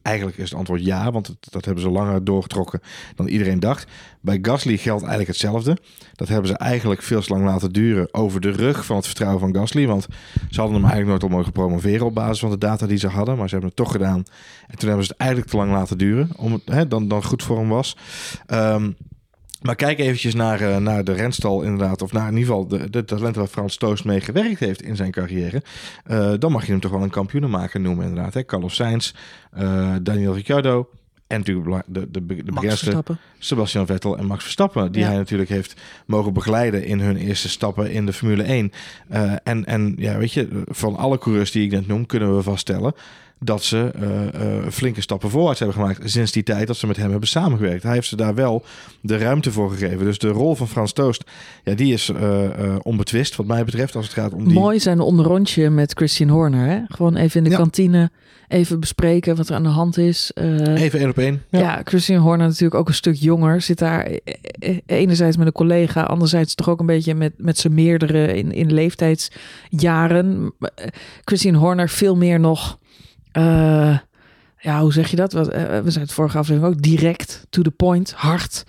Eigenlijk 0.03 0.37
is 0.37 0.51
het 0.51 0.59
antwoord 0.59 0.85
ja, 0.85 1.11
want 1.11 1.37
dat 1.41 1.65
hebben 1.65 1.83
ze 1.83 1.91
langer 1.91 2.25
doorgetrokken 2.25 2.81
dan 3.15 3.27
iedereen 3.27 3.61
dacht. 3.61 3.91
Bij 4.21 4.39
Gasly 4.43 4.77
geldt 4.77 5.01
eigenlijk 5.01 5.31
hetzelfde. 5.31 5.79
Dat 6.15 6.29
hebben 6.29 6.49
ze 6.49 6.57
eigenlijk 6.57 7.03
veel 7.03 7.21
te 7.21 7.33
lang 7.33 7.45
laten 7.45 7.73
duren 7.73 8.15
over 8.15 8.41
de 8.41 8.51
rug 8.51 8.85
van 8.85 8.97
het 8.97 9.07
vertrouwen 9.07 9.41
van 9.41 9.55
Gasly. 9.55 9.87
Want 9.87 10.07
ze 10.51 10.61
hadden 10.61 10.81
hem 10.81 10.91
eigenlijk 10.91 11.07
nooit 11.07 11.23
al 11.23 11.39
mogen 11.39 11.53
promoveren 11.53 12.07
op 12.07 12.15
basis 12.15 12.39
van 12.39 12.51
de 12.51 12.59
data 12.59 12.87
die 12.87 12.99
ze 12.99 13.09
hadden. 13.09 13.37
Maar 13.37 13.49
ze 13.49 13.55
hebben 13.55 13.73
het 13.77 13.85
toch 13.85 13.93
gedaan. 13.93 14.23
En 14.67 14.79
toen 14.79 14.89
hebben 14.89 15.07
ze 15.07 15.13
het 15.13 15.21
eigenlijk 15.21 15.51
te 15.51 15.57
lang 15.57 15.73
laten 15.73 15.99
duren 15.99 16.31
om 16.37 16.53
het, 16.53 16.63
hè, 16.65 16.89
dan, 16.89 17.09
dan 17.09 17.25
goed 17.25 17.43
voor 17.43 17.59
hem 17.59 17.69
was. 17.69 17.97
Ehm, 18.47 18.91
maar 19.63 19.75
kijk 19.75 19.99
eventjes 19.99 20.35
naar, 20.35 20.61
eh, 20.61 20.77
naar 20.77 21.05
de 21.05 21.13
renstal 21.13 21.63
inderdaad. 21.63 22.03
Of 22.03 22.13
naar 22.13 22.29
in 22.29 22.37
ieder 22.37 22.49
geval 22.49 22.67
de, 22.69 22.91
de 22.91 23.05
talenten 23.05 23.41
waar 23.41 23.51
Frans 23.51 23.77
Toost 23.77 24.05
mee 24.05 24.21
gewerkt 24.21 24.61
heeft 24.61 24.83
in 24.83 24.97
zijn 24.97 25.11
carrière. 25.11 25.63
Eh, 26.05 26.33
dan 26.39 26.53
mag 26.53 26.65
je 26.67 26.71
hem 26.73 26.81
toch 26.81 26.91
wel 26.91 27.03
een 27.03 27.11
kampioenenmaker 27.11 27.81
noemen 27.81 28.07
inderdaad. 28.07 28.35
Hè? 28.35 28.45
Carlos 28.45 28.75
Sainz, 28.75 29.13
eh, 29.51 29.95
Daniel 30.03 30.35
Ricciardo. 30.35 30.89
En 31.27 31.39
natuurlijk 31.39 31.83
de, 31.87 32.11
de, 32.11 32.27
de, 32.27 32.45
de 32.45 32.53
bekendste. 32.53 33.03
Sebastian 33.39 33.87
Vettel 33.87 34.19
en 34.19 34.27
Max 34.27 34.43
Verstappen. 34.43 34.93
Die 34.93 35.03
Ja. 35.03 35.09
hij 35.09 35.17
natuurlijk 35.17 35.51
heeft 35.51 35.81
mogen 36.07 36.33
begeleiden 36.33 36.85
in 36.85 37.01
hun 37.01 37.17
eerste 37.17 37.49
stappen 37.49 37.91
in 37.91 38.07
de 38.07 38.13
Formule 38.13 38.43
1. 38.43 38.73
Eh, 39.09 39.33
en, 39.43 39.65
en 39.65 39.95
ja, 39.97 40.19
weet 40.19 40.33
je, 40.33 40.63
van 40.67 40.97
alle 40.97 41.19
coureurs 41.19 41.51
die 41.51 41.65
ik 41.65 41.71
net 41.71 41.87
noem, 41.87 42.07
kunnen 42.07 42.37
we 42.37 42.43
vaststellen 42.43 42.95
dat 43.45 43.63
ze 43.63 43.91
eh, 44.01 44.27
eh, 44.59 44.69
flinke 44.71 45.01
stappen 45.01 45.31
voorwaarts 45.31 45.59
hebben 45.59 45.77
gemaakt 45.79 46.11
sinds 46.11 46.33
die 46.33 46.43
tijd 46.43 46.67
dat 46.67 46.77
ze 46.77 46.87
met 46.87 46.97
hem 46.97 47.11
hebben 47.11 47.29
samengewerkt. 47.29 47.83
Hij 47.83 47.93
heeft 47.93 48.09
ze 48.09 48.17
daar 48.17 48.35
wel 48.35 48.65
de 49.01 49.17
ruimte 49.19 49.53
voor 49.53 49.71
gegeven. 49.71 50.05
Dus 50.05 50.19
de 50.19 50.29
rol 50.29 50.55
van 50.55 50.69
Frans 50.69 50.93
Toost, 50.93 51.25
ja, 51.65 51.75
die 51.75 51.93
is 51.93 52.09
eh, 52.09 52.45
eh, 52.45 52.75
onbetwist 52.83 53.37
wat 53.37 53.47
mij 53.47 53.65
betreft 53.65 53.97
als 53.97 54.05
het 54.05 54.15
gaat 54.15 54.33
om 54.33 54.45
die... 54.45 54.55
Mooi 54.55 54.81
zijn 54.81 55.01
onderrondje 55.01 55.71
met 55.71 55.93
Christian 55.95 56.29
Horner. 56.29 56.67
Hè? 56.69 56.81
Gewoon 56.89 57.17
even 57.17 57.39
in 57.39 57.45
de 57.45 57.51
Ja. 57.51 57.57
kantine 57.57 58.11
even 58.49 58.81
bespreken 58.81 59.37
wat 59.37 59.49
er 59.49 59.55
aan 59.55 59.63
de 59.63 59.69
hand 59.69 59.99
is. 59.99 60.31
Eh, 60.35 60.83
Even 60.83 60.99
één 61.01 61.09
op 61.09 61.19
één. 61.19 61.43
ja. 61.51 61.81
Christian 61.85 62.21
Horner 62.23 62.47
natuurlijk 62.47 62.75
ook 62.75 62.89
een 62.89 62.95
stuk 62.95 63.15
jonger. 63.15 63.61
Zit 63.61 63.79
daar 63.79 64.11
enerzijds 64.87 65.37
met 65.37 65.47
een 65.47 65.53
collega, 65.53 66.03
anderzijds 66.03 66.55
toch 66.55 66.69
ook 66.69 66.81
een 66.81 66.87
beetje 66.87 67.15
met, 67.15 67.33
met 67.37 67.59
zijn 67.59 67.75
meerdere 67.75 68.35
in, 68.37 68.53
in 68.53 68.73
leeftijdsjaren. 68.73 70.53
Christian 71.25 71.55
Horner 71.55 71.89
veel 71.89 72.17
meer 72.17 72.41
nog... 72.41 72.79
eh, 73.33 73.99
ja, 74.59 74.81
hoe 74.81 74.93
zeg 74.93 75.11
je 75.11 75.17
dat? 75.17 75.33
Wat, 75.33 75.49
eh, 75.49 75.81
we 75.81 75.91
zijn 75.91 76.05
het 76.05 76.13
vorige 76.13 76.39
aflevering 76.39 76.75
ook 76.75 76.83
direct, 76.83 77.47
to 77.51 77.63
the 77.63 77.71
point, 77.71 78.13
hard. 78.13 78.65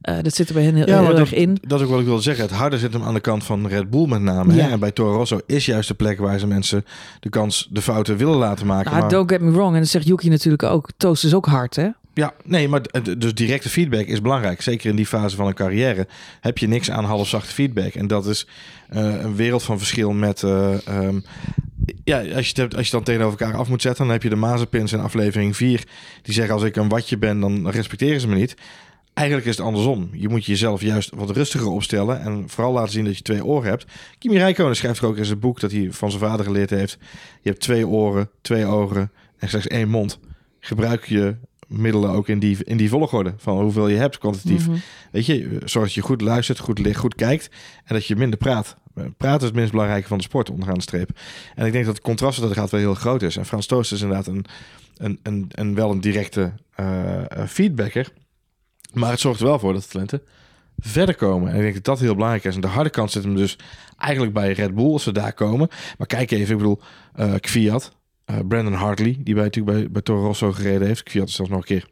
Eh, 0.00 0.16
dat 0.22 0.34
zit 0.34 0.48
er 0.48 0.54
bij 0.54 0.62
hen 0.64 0.74
heel, 0.74 0.86
Ja, 0.86 0.98
heel 0.98 1.08
dat, 1.08 1.18
erg 1.18 1.34
in. 1.34 1.58
dat 1.60 1.78
is 1.78 1.84
ook 1.84 1.90
wat 1.90 2.00
ik 2.00 2.06
wilde 2.06 2.22
zeggen. 2.22 2.44
Het 2.44 2.54
harde 2.54 2.78
zit 2.78 2.92
hem 2.92 3.02
aan 3.02 3.14
de 3.14 3.20
kant 3.20 3.44
van 3.44 3.66
Red 3.66 3.90
Bull 3.90 4.06
met 4.08 4.20
name. 4.20 4.54
Ja. 4.54 4.64
Hè? 4.64 4.70
En 4.70 4.80
bij 4.80 4.90
Toro 4.90 5.16
Rosso 5.16 5.40
is 5.46 5.66
juist 5.66 5.88
de 5.88 5.94
plek 5.94 6.18
waar 6.18 6.38
ze 6.38 6.46
mensen 6.46 6.84
de 7.20 7.28
kans, 7.28 7.68
de 7.70 7.82
fouten 7.82 8.16
willen 8.16 8.36
laten 8.36 8.66
maken. 8.66 8.90
Nou, 8.90 9.00
maar, 9.00 9.10
don't 9.10 9.30
get 9.30 9.40
me 9.40 9.50
wrong. 9.50 9.74
En 9.74 9.80
dat 9.80 9.88
zegt 9.88 10.06
Yuki 10.06 10.28
natuurlijk 10.28 10.62
ook. 10.62 10.88
Toast 10.96 11.24
is 11.24 11.34
ook 11.34 11.46
hard, 11.46 11.76
hè? 11.76 11.88
ja, 12.14 12.32
nee, 12.44 12.68
maar 12.68 12.80
dus 13.18 13.34
directe 13.34 13.68
feedback 13.68 14.06
is 14.06 14.20
belangrijk. 14.20 14.62
Zeker 14.62 14.90
in 14.90 14.96
die 14.96 15.06
fase 15.06 15.36
van 15.36 15.46
een 15.46 15.54
carrière 15.54 16.06
heb 16.40 16.58
je 16.58 16.68
niks 16.68 16.90
aan 16.90 17.04
halfzachte 17.04 17.52
feedback. 17.52 17.94
En 17.94 18.06
dat 18.06 18.26
is 18.26 18.46
eh, 18.88 19.22
een 19.22 19.36
wereld 19.36 19.62
van 19.62 19.78
verschil 19.78 20.12
met... 20.12 20.42
eh, 20.42 20.86
ehm, 20.86 21.20
ja, 22.04 22.18
als 22.34 22.50
je, 22.50 22.62
het 22.62 22.76
als 22.76 22.86
je 22.86 22.92
dan 22.92 23.02
tegenover 23.02 23.40
elkaar 23.40 23.58
af 23.58 23.68
moet 23.68 23.82
zetten... 23.82 24.04
dan 24.04 24.12
heb 24.12 24.22
je 24.22 24.28
de 24.28 24.36
Mazepins 24.36 24.92
in 24.92 25.00
aflevering 25.00 25.56
4... 25.56 25.84
die 26.22 26.34
zeggen 26.34 26.54
als 26.54 26.62
ik 26.62 26.76
een 26.76 26.88
watje 26.88 27.18
ben, 27.18 27.40
dan 27.40 27.70
respecteren 27.70 28.20
ze 28.20 28.28
me 28.28 28.34
niet... 28.34 28.54
Eigenlijk 29.14 29.48
is 29.48 29.56
het 29.56 29.66
andersom. 29.66 30.08
Je 30.12 30.28
moet 30.28 30.44
jezelf 30.44 30.80
juist 30.80 31.10
wat 31.14 31.30
rustiger 31.30 31.68
opstellen 31.68 32.20
en 32.20 32.44
vooral 32.48 32.72
laten 32.72 32.92
zien 32.92 33.04
dat 33.04 33.16
je 33.16 33.22
twee 33.22 33.44
oren 33.44 33.68
hebt. 33.68 33.84
Kimi 34.18 34.38
Räikkönen 34.38 34.76
schrijft 34.76 35.00
er 35.00 35.06
ook 35.06 35.16
in 35.16 35.24
zijn 35.24 35.38
boek 35.38 35.60
dat 35.60 35.70
hij 35.70 35.88
van 35.90 36.10
zijn 36.10 36.22
vader 36.22 36.44
geleerd 36.44 36.70
heeft. 36.70 36.98
Je 37.40 37.48
hebt 37.48 37.60
twee 37.60 37.86
oren, 37.86 38.30
twee 38.40 38.64
ogen 38.64 39.12
en 39.38 39.48
slechts 39.48 39.68
één 39.68 39.88
mond. 39.88 40.18
Gebruik 40.60 41.04
je 41.04 41.36
middelen 41.76 42.10
ook 42.10 42.28
in 42.28 42.38
die, 42.38 42.64
in 42.64 42.76
die 42.76 42.88
volgorde 42.88 43.34
van 43.36 43.60
hoeveel 43.60 43.88
je 43.88 43.96
hebt 43.96 44.18
kwantitatief. 44.18 44.68
Mhm. 44.68 44.76
Weet 45.10 45.26
je, 45.26 45.58
zorg 45.64 45.84
dat 45.84 45.94
je 45.94 46.00
goed 46.00 46.20
luistert, 46.20 46.58
goed 46.58 46.78
ligt, 46.78 46.98
goed 46.98 47.14
kijkt 47.14 47.50
en 47.84 47.94
dat 47.94 48.06
je 48.06 48.16
minder 48.16 48.38
praat. 48.38 48.76
Eh, 48.94 49.04
Praten 49.16 49.40
is 49.40 49.46
het 49.46 49.54
minst 49.54 49.70
belangrijke 49.70 50.08
van 50.08 50.18
de 50.18 50.24
sport, 50.24 50.50
onderaan 50.50 50.74
de 50.74 50.82
streep. 50.82 51.10
En 51.54 51.66
ik 51.66 51.72
denk 51.72 51.84
dat 51.84 51.94
het 51.94 52.04
contrast 52.04 52.40
dat 52.40 52.52
gaat 52.52 52.70
wel 52.70 52.80
heel 52.80 52.94
groot 52.94 53.22
is. 53.22 53.36
En 53.36 53.46
Frans 53.46 53.66
Toost 53.66 53.92
is 53.92 54.02
inderdaad 54.02 54.26
een, 54.26 54.44
een, 54.96 55.18
een, 55.22 55.46
een 55.48 55.74
wel 55.74 55.90
een 55.90 56.00
directe 56.00 56.52
eh, 56.74 57.30
eh, 57.30 57.48
feedbacker. 57.48 58.12
Maar 58.92 59.10
het 59.10 59.20
zorgt 59.20 59.40
er 59.40 59.46
wel 59.46 59.58
voor 59.58 59.72
dat 59.72 59.82
de 59.82 59.88
talenten 59.88 60.22
verder 60.78 61.14
komen. 61.14 61.48
En 61.48 61.56
ik 61.56 61.62
denk 61.62 61.74
dat 61.74 61.84
dat 61.84 61.98
heel 61.98 62.14
belangrijk 62.14 62.44
is. 62.44 62.54
En 62.54 62.60
de 62.60 62.66
harde 62.66 62.90
kant 62.90 63.10
zit 63.10 63.24
hem 63.24 63.36
dus 63.36 63.58
eigenlijk 63.98 64.32
bij 64.32 64.52
Red 64.52 64.74
Bull, 64.74 64.92
als 64.92 65.02
ze 65.02 65.12
daar 65.12 65.32
komen. 65.32 65.68
Maar 65.98 66.06
kijk 66.06 66.30
even, 66.30 66.52
ik 66.52 66.58
bedoel, 66.58 66.80
uh, 67.16 67.34
Kviat, 67.40 67.92
uh, 68.30 68.36
Brandon 68.48 68.72
Hartley, 68.72 69.16
die 69.18 69.34
bij, 69.34 69.42
natuurlijk 69.42 69.76
bij, 69.76 69.90
bij 69.90 70.02
Toro 70.02 70.26
Rosso 70.26 70.52
gereden 70.52 70.86
heeft. 70.86 71.02
Kviat 71.02 71.28
is 71.28 71.34
zelfs 71.34 71.50
nog 71.50 71.60
een 71.60 71.66
keer 71.66 71.88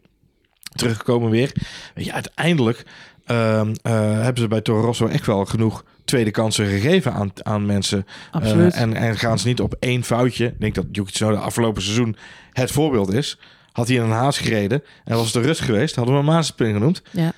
teruggekomen 0.74 1.30
weer. 1.30 1.52
Weet 1.94 2.04
je, 2.04 2.12
uiteindelijk 2.12 2.84
uh, 3.26 3.62
hebben 4.22 4.42
ze 4.42 4.48
bij 4.48 4.60
Toro 4.60 4.80
Rosso 4.80 5.06
echt 5.06 5.26
wel 5.26 5.44
genoeg 5.44 5.84
tweede 6.04 6.30
kansen 6.30 6.66
gegeven 6.66 7.12
aan, 7.12 7.32
aan 7.42 7.66
mensen. 7.66 8.06
Absoluut. 8.30 8.74
en, 8.74 8.94
en 8.94 9.18
gaan 9.18 9.38
ze 9.38 9.46
niet 9.46 9.60
op 9.60 9.74
één 9.78 10.04
foutje. 10.04 10.46
Ik 10.46 10.60
denk 10.60 10.74
dat 10.74 10.86
Yuki 10.92 11.12
Tsunoda 11.12 11.38
afgelopen 11.38 11.82
seizoen 11.82 12.16
het 12.52 12.70
voorbeeld 12.70 13.12
is. 13.12 13.38
Had 13.72 13.88
hij 13.88 13.96
in 13.96 14.02
een 14.02 14.10
haas 14.10 14.38
gereden 14.38 14.82
en 15.04 15.16
was 15.16 15.24
het 15.24 15.42
de 15.42 15.48
rust 15.48 15.60
geweest, 15.60 15.94
hadden 15.94 16.14
we 16.14 16.20
een 16.20 16.26
Maaspin 16.26 16.72
genoemd. 16.72 17.02
Ja. 17.10 17.32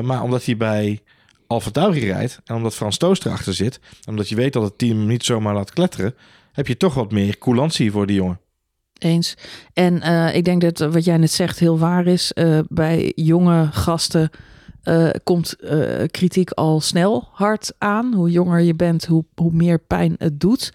maar 0.00 0.22
omdat 0.22 0.44
hij 0.44 0.56
bij 0.56 1.02
Alfa 1.46 1.70
Tauri 1.70 2.06
rijdt 2.06 2.40
en 2.44 2.54
omdat 2.54 2.74
Frans 2.74 2.96
Toast 2.96 3.26
erachter 3.26 3.54
zit, 3.54 3.80
omdat 4.04 4.28
je 4.28 4.34
weet 4.34 4.52
dat 4.52 4.62
het 4.62 4.78
team 4.78 4.98
hem 4.98 5.06
niet 5.06 5.24
zomaar 5.24 5.54
laat 5.54 5.72
kletteren, 5.72 6.14
heb 6.52 6.66
je 6.66 6.76
toch 6.76 6.94
wat 6.94 7.12
meer 7.12 7.38
coulantie 7.38 7.90
voor 7.90 8.06
die 8.06 8.16
jongen. 8.16 8.40
Eens. 8.98 9.34
En 9.72 9.96
uh, 9.96 10.34
ik 10.34 10.44
denk 10.44 10.60
dat 10.60 10.92
wat 10.92 11.04
jij 11.04 11.16
net 11.16 11.30
zegt 11.30 11.58
heel 11.58 11.78
waar 11.78 12.06
is. 12.06 12.32
Uh, 12.34 12.58
bij 12.68 13.12
jonge 13.14 13.68
gasten 13.72 14.30
uh, 14.84 15.10
komt 15.24 15.56
kritiek 16.10 16.50
al 16.50 16.80
snel 16.80 17.28
hard 17.32 17.72
aan. 17.78 18.14
Hoe 18.14 18.30
jonger 18.30 18.60
je 18.60 18.74
bent, 18.74 19.04
hoe, 19.04 19.24
hoe 19.34 19.52
meer 19.52 19.78
pijn 19.78 20.14
het 20.18 20.40
doet. 20.40 20.72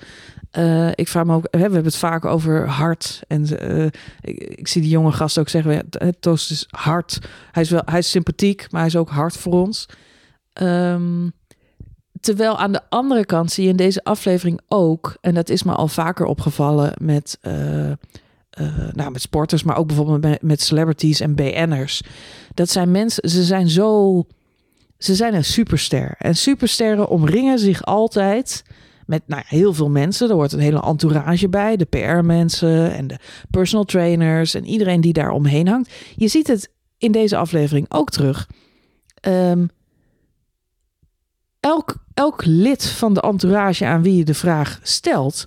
ik 0.95 1.07
vraag 1.07 1.25
me 1.25 1.33
ook, 1.33 1.47
we 1.51 1.57
hebben 1.57 1.83
het 1.83 1.97
vaak 1.97 2.25
over 2.25 2.67
hard. 2.67 3.21
En 3.27 3.43
ik, 4.21 4.39
ik, 4.39 4.67
zie 4.67 4.81
die 4.81 4.91
jonge 4.91 5.11
gasten 5.11 5.41
ook 5.41 5.49
zeggen: 5.49 5.85
het 5.89 6.21
Toast 6.21 6.51
is 6.51 6.65
hard. 6.69 7.19
Hij 7.51 7.63
is 7.63 7.69
wel 7.69 7.81
hij 7.85 7.99
is 7.99 8.09
sympathiek, 8.09 8.71
maar 8.71 8.81
hij 8.81 8.89
is 8.89 8.95
ook 8.95 9.09
hard 9.09 9.37
voor 9.37 9.53
ons. 9.53 9.85
Um, 10.61 11.33
terwijl 12.19 12.57
aan 12.57 12.71
de 12.71 12.81
andere 12.89 13.25
kant 13.25 13.51
zie 13.51 13.63
je 13.63 13.69
in 13.69 13.75
deze 13.75 14.03
aflevering 14.03 14.59
ook, 14.67 15.17
en 15.21 15.33
dat 15.33 15.49
is 15.49 15.63
me 15.63 15.71
al 15.71 15.87
vaker 15.87 16.25
opgevallen 16.25 16.93
met, 17.01 17.37
uh, 17.41 17.89
uh, 17.89 17.95
nou, 18.91 19.11
met 19.11 19.21
sporters, 19.21 19.63
maar 19.63 19.77
ook 19.77 19.87
bijvoorbeeld 19.87 20.41
met, 20.41 20.61
celebrities 20.61 21.19
en 21.19 21.35
BN'ers. 21.35 22.01
Dat 22.53 22.69
zijn 22.69 22.91
mensen, 22.91 23.29
ze 23.29 23.43
zijn 23.43 23.69
zo, 23.69 24.23
ze 24.97 25.15
zijn 25.15 25.33
een 25.33 25.43
superster. 25.43 26.15
En 26.17 26.35
supersterren 26.35 27.09
omringen 27.09 27.59
zich 27.59 27.83
altijd 27.83 28.63
met 29.05 29.21
nou, 29.25 29.43
heel 29.45 29.73
veel 29.73 29.89
mensen. 29.89 30.29
Er 30.29 30.35
hoort 30.35 30.51
een 30.51 30.59
hele 30.59 30.81
entourage 30.81 31.49
bij, 31.49 31.75
de 31.75 31.85
PR-mensen 31.85 32.93
en 32.93 33.07
de 33.07 33.19
personal 33.49 33.85
trainers 33.85 34.53
en 34.53 34.65
iedereen 34.65 35.01
die 35.01 35.13
daar 35.13 35.31
omheen 35.31 35.67
hangt. 35.67 35.91
Je 36.15 36.27
ziet 36.27 36.47
het 36.47 36.71
in 36.97 37.11
deze 37.11 37.37
aflevering 37.37 37.85
ook 37.89 38.09
terug. 38.09 38.49
Um, 39.27 39.69
elk, 41.59 41.95
elk 42.17 42.45
lid 42.45 42.85
van 42.85 43.13
de 43.13 43.21
entourage 43.21 43.85
aan 43.85 44.01
wie 44.01 44.15
je 44.15 44.23
de 44.23 44.33
vraag 44.33 44.79
stelt, 44.83 45.45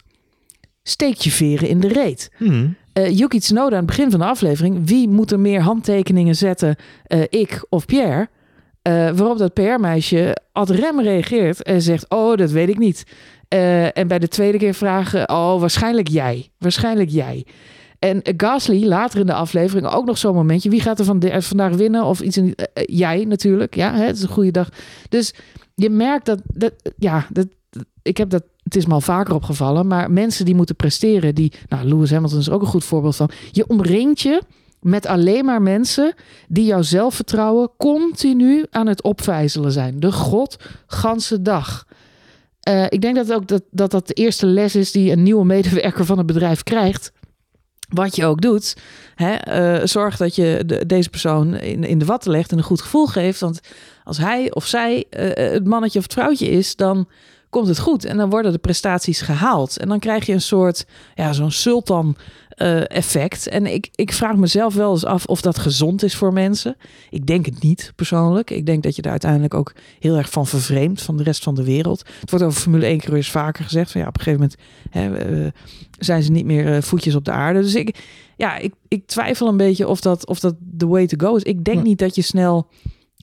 steekt 0.82 1.24
je 1.24 1.30
veren 1.30 1.68
in 1.68 1.80
de 1.80 1.88
reet. 1.88 2.30
Hmm. 2.36 2.76
Uh, 2.94 3.18
Yuki 3.18 3.38
Tsunoda 3.38 3.76
aan 3.76 3.76
het 3.76 3.86
begin 3.86 4.10
van 4.10 4.20
de 4.20 4.26
aflevering, 4.26 4.88
wie 4.88 5.08
moet 5.08 5.30
er 5.30 5.40
meer 5.40 5.60
handtekeningen 5.60 6.34
zetten, 6.34 6.76
uh, 7.08 7.22
ik 7.28 7.66
of 7.68 7.86
Pierre? 7.86 8.28
Uh, 8.88 9.10
waarop 9.10 9.38
dat 9.38 9.54
PR-meisje 9.54 10.36
ad 10.52 10.70
rem 10.70 11.00
reageert 11.00 11.62
en 11.62 11.82
zegt, 11.82 12.08
oh, 12.08 12.36
dat 12.36 12.50
weet 12.50 12.68
ik 12.68 12.78
niet. 12.78 13.04
en 13.92 14.08
bij 14.08 14.18
de 14.18 14.28
tweede 14.28 14.58
keer 14.58 14.74
vragen, 14.74 15.28
oh, 15.28 15.60
waarschijnlijk 15.60 16.08
jij. 16.08 16.50
Waarschijnlijk 16.58 17.10
jij. 17.10 17.46
En 17.98 18.20
Gasly, 18.36 18.86
later 18.86 19.20
in 19.20 19.26
de 19.26 19.34
aflevering, 19.34 19.86
ook 19.86 20.06
nog 20.06 20.18
zo'n 20.18 20.34
momentje. 20.34 20.70
Wie 20.70 20.80
gaat 20.80 20.98
er 20.98 21.04
van 21.04 21.18
de, 21.18 21.42
vandaag 21.42 21.72
winnen? 21.72 22.04
Of 22.04 22.20
iets 22.20 22.36
in, 22.36 22.54
jij 22.74 23.24
natuurlijk. 23.24 23.74
Ja, 23.74 23.94
hè, 23.94 24.04
het 24.04 24.16
is 24.16 24.22
een 24.22 24.28
goede 24.28 24.50
dag. 24.50 24.68
Dus 25.08 25.34
je 25.80 25.90
merkt 25.90 26.26
dat, 26.26 26.40
dat 26.44 26.72
ja, 26.96 27.26
dat, 27.30 27.46
ik 28.02 28.16
heb 28.16 28.30
dat, 28.30 28.44
het 28.62 28.76
is 28.76 28.86
me 28.86 28.92
al 28.92 29.00
vaker 29.00 29.34
opgevallen, 29.34 29.86
maar 29.86 30.10
mensen 30.10 30.44
die 30.44 30.54
moeten 30.54 30.76
presteren, 30.76 31.34
die, 31.34 31.52
nou, 31.68 31.88
Lewis 31.88 32.10
Hamilton 32.10 32.38
is 32.38 32.50
ook 32.50 32.60
een 32.60 32.66
goed 32.66 32.84
voorbeeld 32.84 33.16
van. 33.16 33.30
Je 33.50 33.66
omringt 33.68 34.20
je 34.20 34.42
met 34.80 35.06
alleen 35.06 35.44
maar 35.44 35.62
mensen 35.62 36.14
die 36.48 36.64
jouw 36.64 36.82
zelfvertrouwen 36.82 37.70
continu 37.76 38.66
aan 38.70 38.86
het 38.86 39.02
opvijzelen 39.02 39.72
zijn. 39.72 40.00
De 40.00 40.12
god, 40.12 40.56
ganse 40.86 41.42
dag. 41.42 41.86
Uh, 42.68 42.84
ik 42.88 43.00
denk 43.00 43.16
dat 43.16 43.32
ook 43.32 43.48
dat, 43.48 43.62
dat 43.70 43.90
dat 43.90 44.06
de 44.06 44.14
eerste 44.14 44.46
les 44.46 44.74
is 44.74 44.92
die 44.92 45.12
een 45.12 45.22
nieuwe 45.22 45.44
medewerker 45.44 46.04
van 46.04 46.18
het 46.18 46.26
bedrijf 46.26 46.62
krijgt. 46.62 47.12
Wat 47.88 48.16
je 48.16 48.26
ook 48.26 48.40
doet, 48.40 48.76
hè, 49.14 49.78
uh, 49.80 49.86
zorg 49.86 50.16
dat 50.16 50.34
je 50.34 50.62
de, 50.66 50.86
deze 50.86 51.10
persoon 51.10 51.54
in 51.56 51.98
de 51.98 52.04
watten 52.04 52.30
legt 52.30 52.52
en 52.52 52.58
een 52.58 52.64
goed 52.64 52.82
gevoel 52.82 53.06
geeft. 53.06 53.40
Want 53.40 53.60
als 54.04 54.18
hij 54.18 54.52
of 54.52 54.66
zij 54.66 55.04
uh, 55.10 55.30
het 55.52 55.66
mannetje 55.66 55.98
of 55.98 56.04
het 56.04 56.12
vrouwtje 56.12 56.48
is, 56.48 56.76
dan 56.76 57.08
komt 57.50 57.68
het 57.68 57.78
goed. 57.78 58.04
En 58.04 58.16
dan 58.16 58.30
worden 58.30 58.52
de 58.52 58.58
prestaties 58.58 59.20
gehaald. 59.20 59.78
En 59.78 59.88
dan 59.88 59.98
krijg 59.98 60.26
je 60.26 60.32
een 60.32 60.40
soort, 60.40 60.86
ja, 61.14 61.32
zo'n 61.32 61.50
sultan 61.50 62.16
uh, 62.56 62.90
effect. 62.90 63.48
En 63.48 63.66
ik, 63.66 63.88
ik 63.94 64.12
vraag 64.12 64.36
mezelf 64.36 64.74
wel 64.74 64.90
eens 64.90 65.04
af 65.04 65.26
of 65.26 65.40
dat 65.40 65.58
gezond 65.58 66.02
is 66.02 66.16
voor 66.16 66.32
mensen. 66.32 66.76
Ik 67.10 67.26
denk 67.26 67.46
het 67.46 67.62
niet 67.62 67.92
persoonlijk. 67.96 68.50
Ik 68.50 68.66
denk 68.66 68.82
dat 68.82 68.96
je 68.96 69.02
daar 69.02 69.10
uiteindelijk 69.10 69.54
ook 69.54 69.72
heel 69.98 70.16
erg 70.16 70.30
van 70.30 70.46
vervreemdt 70.46 71.02
van 71.02 71.16
de 71.16 71.22
rest 71.22 71.42
van 71.42 71.54
de 71.54 71.64
wereld. 71.64 72.04
Het 72.20 72.30
wordt 72.30 72.44
over 72.44 72.60
Formule 72.60 72.86
1 72.86 72.98
coureurs 72.98 73.30
vaker 73.30 73.64
gezegd. 73.64 73.90
Van 73.90 74.00
ja, 74.00 74.06
op 74.06 74.18
een 74.18 74.22
gegeven 74.22 74.48
moment 74.48 74.60
hè, 74.90 75.30
uh, 75.30 75.48
zijn 75.98 76.22
ze 76.22 76.30
niet 76.30 76.44
meer 76.44 76.82
voetjes 76.82 77.14
op 77.14 77.24
de 77.24 77.30
aarde. 77.30 77.60
Dus 77.60 77.74
ik, 77.74 77.98
ja, 78.36 78.56
ik, 78.56 78.74
ik 78.88 79.06
twijfel 79.06 79.48
een 79.48 79.56
beetje 79.56 79.88
of 79.88 80.00
dat, 80.00 80.26
of 80.26 80.40
dat 80.40 80.54
the 80.76 80.86
way 80.86 81.06
to 81.06 81.26
go 81.26 81.36
is. 81.36 81.42
Ik 81.42 81.64
denk 81.64 81.82
niet 81.82 81.98
dat 81.98 82.14
je 82.14 82.22
snel 82.22 82.68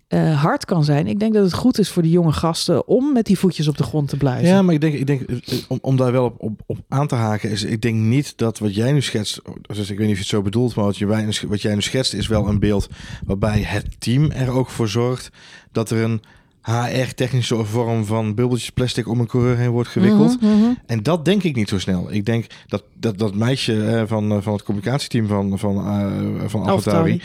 uh, 0.10 0.42
hard 0.42 0.66
kan 0.66 0.84
zijn. 0.84 1.08
Ik 1.08 1.20
denk 1.20 1.34
dat 1.34 1.44
het 1.44 1.54
goed 1.54 1.80
is 1.80 1.90
voor 1.90 2.02
die 2.02 2.12
jonge 2.12 2.32
gasten 2.32 2.88
om 2.88 3.14
met 3.14 3.26
die 3.26 3.40
voetjes 3.40 3.68
op 3.68 3.78
de 3.78 3.84
grond 3.84 4.10
te 4.10 4.18
blijven. 4.18 4.48
Ja, 4.48 4.62
maar 4.62 4.74
ik 4.74 4.82
denk, 4.82 4.94
ik 4.94 5.08
denk 5.08 5.22
om, 5.68 5.78
om 5.82 5.98
daar 5.98 6.12
wel 6.12 6.26
op, 6.26 6.36
op, 6.38 6.62
op 6.66 6.78
aan 6.88 7.08
te 7.08 7.16
haken, 7.16 7.50
is 7.50 7.64
ik 7.64 7.82
denk 7.82 7.96
niet 7.96 8.38
dat 8.38 8.60
wat 8.60 8.76
jij 8.76 8.92
nu 8.92 9.02
schetst, 9.02 9.42
dus 9.62 9.90
ik 9.90 9.98
weet 9.98 10.08
niet 10.08 10.08
of 10.08 10.14
je 10.14 10.18
het 10.18 10.28
zo 10.28 10.42
bedoelt, 10.42 10.76
maar 10.76 10.86
wat, 10.86 10.98
je, 10.98 11.48
wat 11.48 11.62
jij 11.62 11.74
nu 11.74 11.82
schetst 11.82 12.14
is 12.14 12.28
wel 12.28 12.48
een 12.48 12.60
beeld 12.60 12.88
waarbij 13.26 13.62
het 13.62 13.86
team 14.00 14.32
er 14.32 14.50
ook 14.50 14.70
voor 14.70 14.88
zorgt 14.88 15.30
dat 15.72 15.90
er 15.90 16.04
een 16.04 16.22
HR-technische 16.62 17.66
vorm 17.66 18.06
van 18.06 18.36
bubbeltjes 18.36 18.70
plastic 18.70 19.08
om 19.08 19.20
een 19.20 19.28
coureur 19.28 19.58
heen 19.58 19.70
wordt 19.70 19.90
gewikkeld. 19.90 20.42
Mm 20.42 20.50
-hmm. 20.50 20.78
En 20.86 21.04
dat 21.04 21.26
denk 21.26 21.44
ik 21.44 21.56
niet 21.56 21.70
zo 21.70 21.80
snel. 21.80 22.12
Ik 22.12 22.26
denk 22.26 22.46
dat 22.68 22.84
dat, 22.94 23.18
dat 23.18 23.36
meisje 23.36 24.04
van, 24.08 24.44
van 24.44 24.54
het 24.54 24.64
communicatieteam 24.64 25.28
van, 25.28 25.60
van, 25.60 25.76
uh, 25.78 26.50
van 26.50 26.64
Alphatauri, 26.64 27.22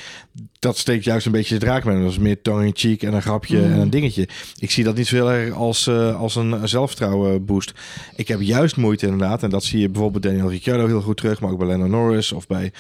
dat 0.63 0.79
steekt 0.79 1.05
juist 1.05 1.27
een 1.27 1.33
beetje 1.33 1.59
de 1.59 1.65
draak 1.65 1.85
met. 1.85 2.03
Dat 2.03 2.11
is 2.11 2.19
meer 2.19 2.43
tongue 2.43 2.67
in 2.67 2.73
cheek 2.75 3.03
en 3.03 3.15
een 3.15 3.23
grapje 3.23 3.59
mm. 3.59 3.73
en 3.73 3.79
een 3.79 3.91
dingetje. 3.91 4.29
Ik 4.59 4.71
zie 4.71 4.85
dat 4.85 4.97
niet 4.97 5.07
zo 5.07 5.15
heel 5.15 5.33
erg 5.33 5.55
als, 5.55 5.87
uh, 5.87 6.21
als 6.21 6.37
een 6.37 6.69
zelfvertrouwen 6.69 7.45
boost. 7.45 7.73
Ik 8.17 8.29
heb 8.29 8.41
juist 8.41 8.77
moeite 8.77 9.07
inderdaad. 9.07 9.43
En 9.43 9.51
dat 9.51 9.65
zie 9.65 9.81
je 9.81 9.89
bijvoorbeeld 9.89 10.23
Daniel 10.23 10.51
Ricciardo 10.51 10.87
heel 10.87 11.01
goed 11.01 11.17
terug. 11.17 11.41
Maar 11.41 11.51
ook 11.51 11.59
bij 11.59 11.67
Lennon 11.67 11.91
Norris. 11.91 12.33
Of 12.33 12.47
bij 12.47 12.73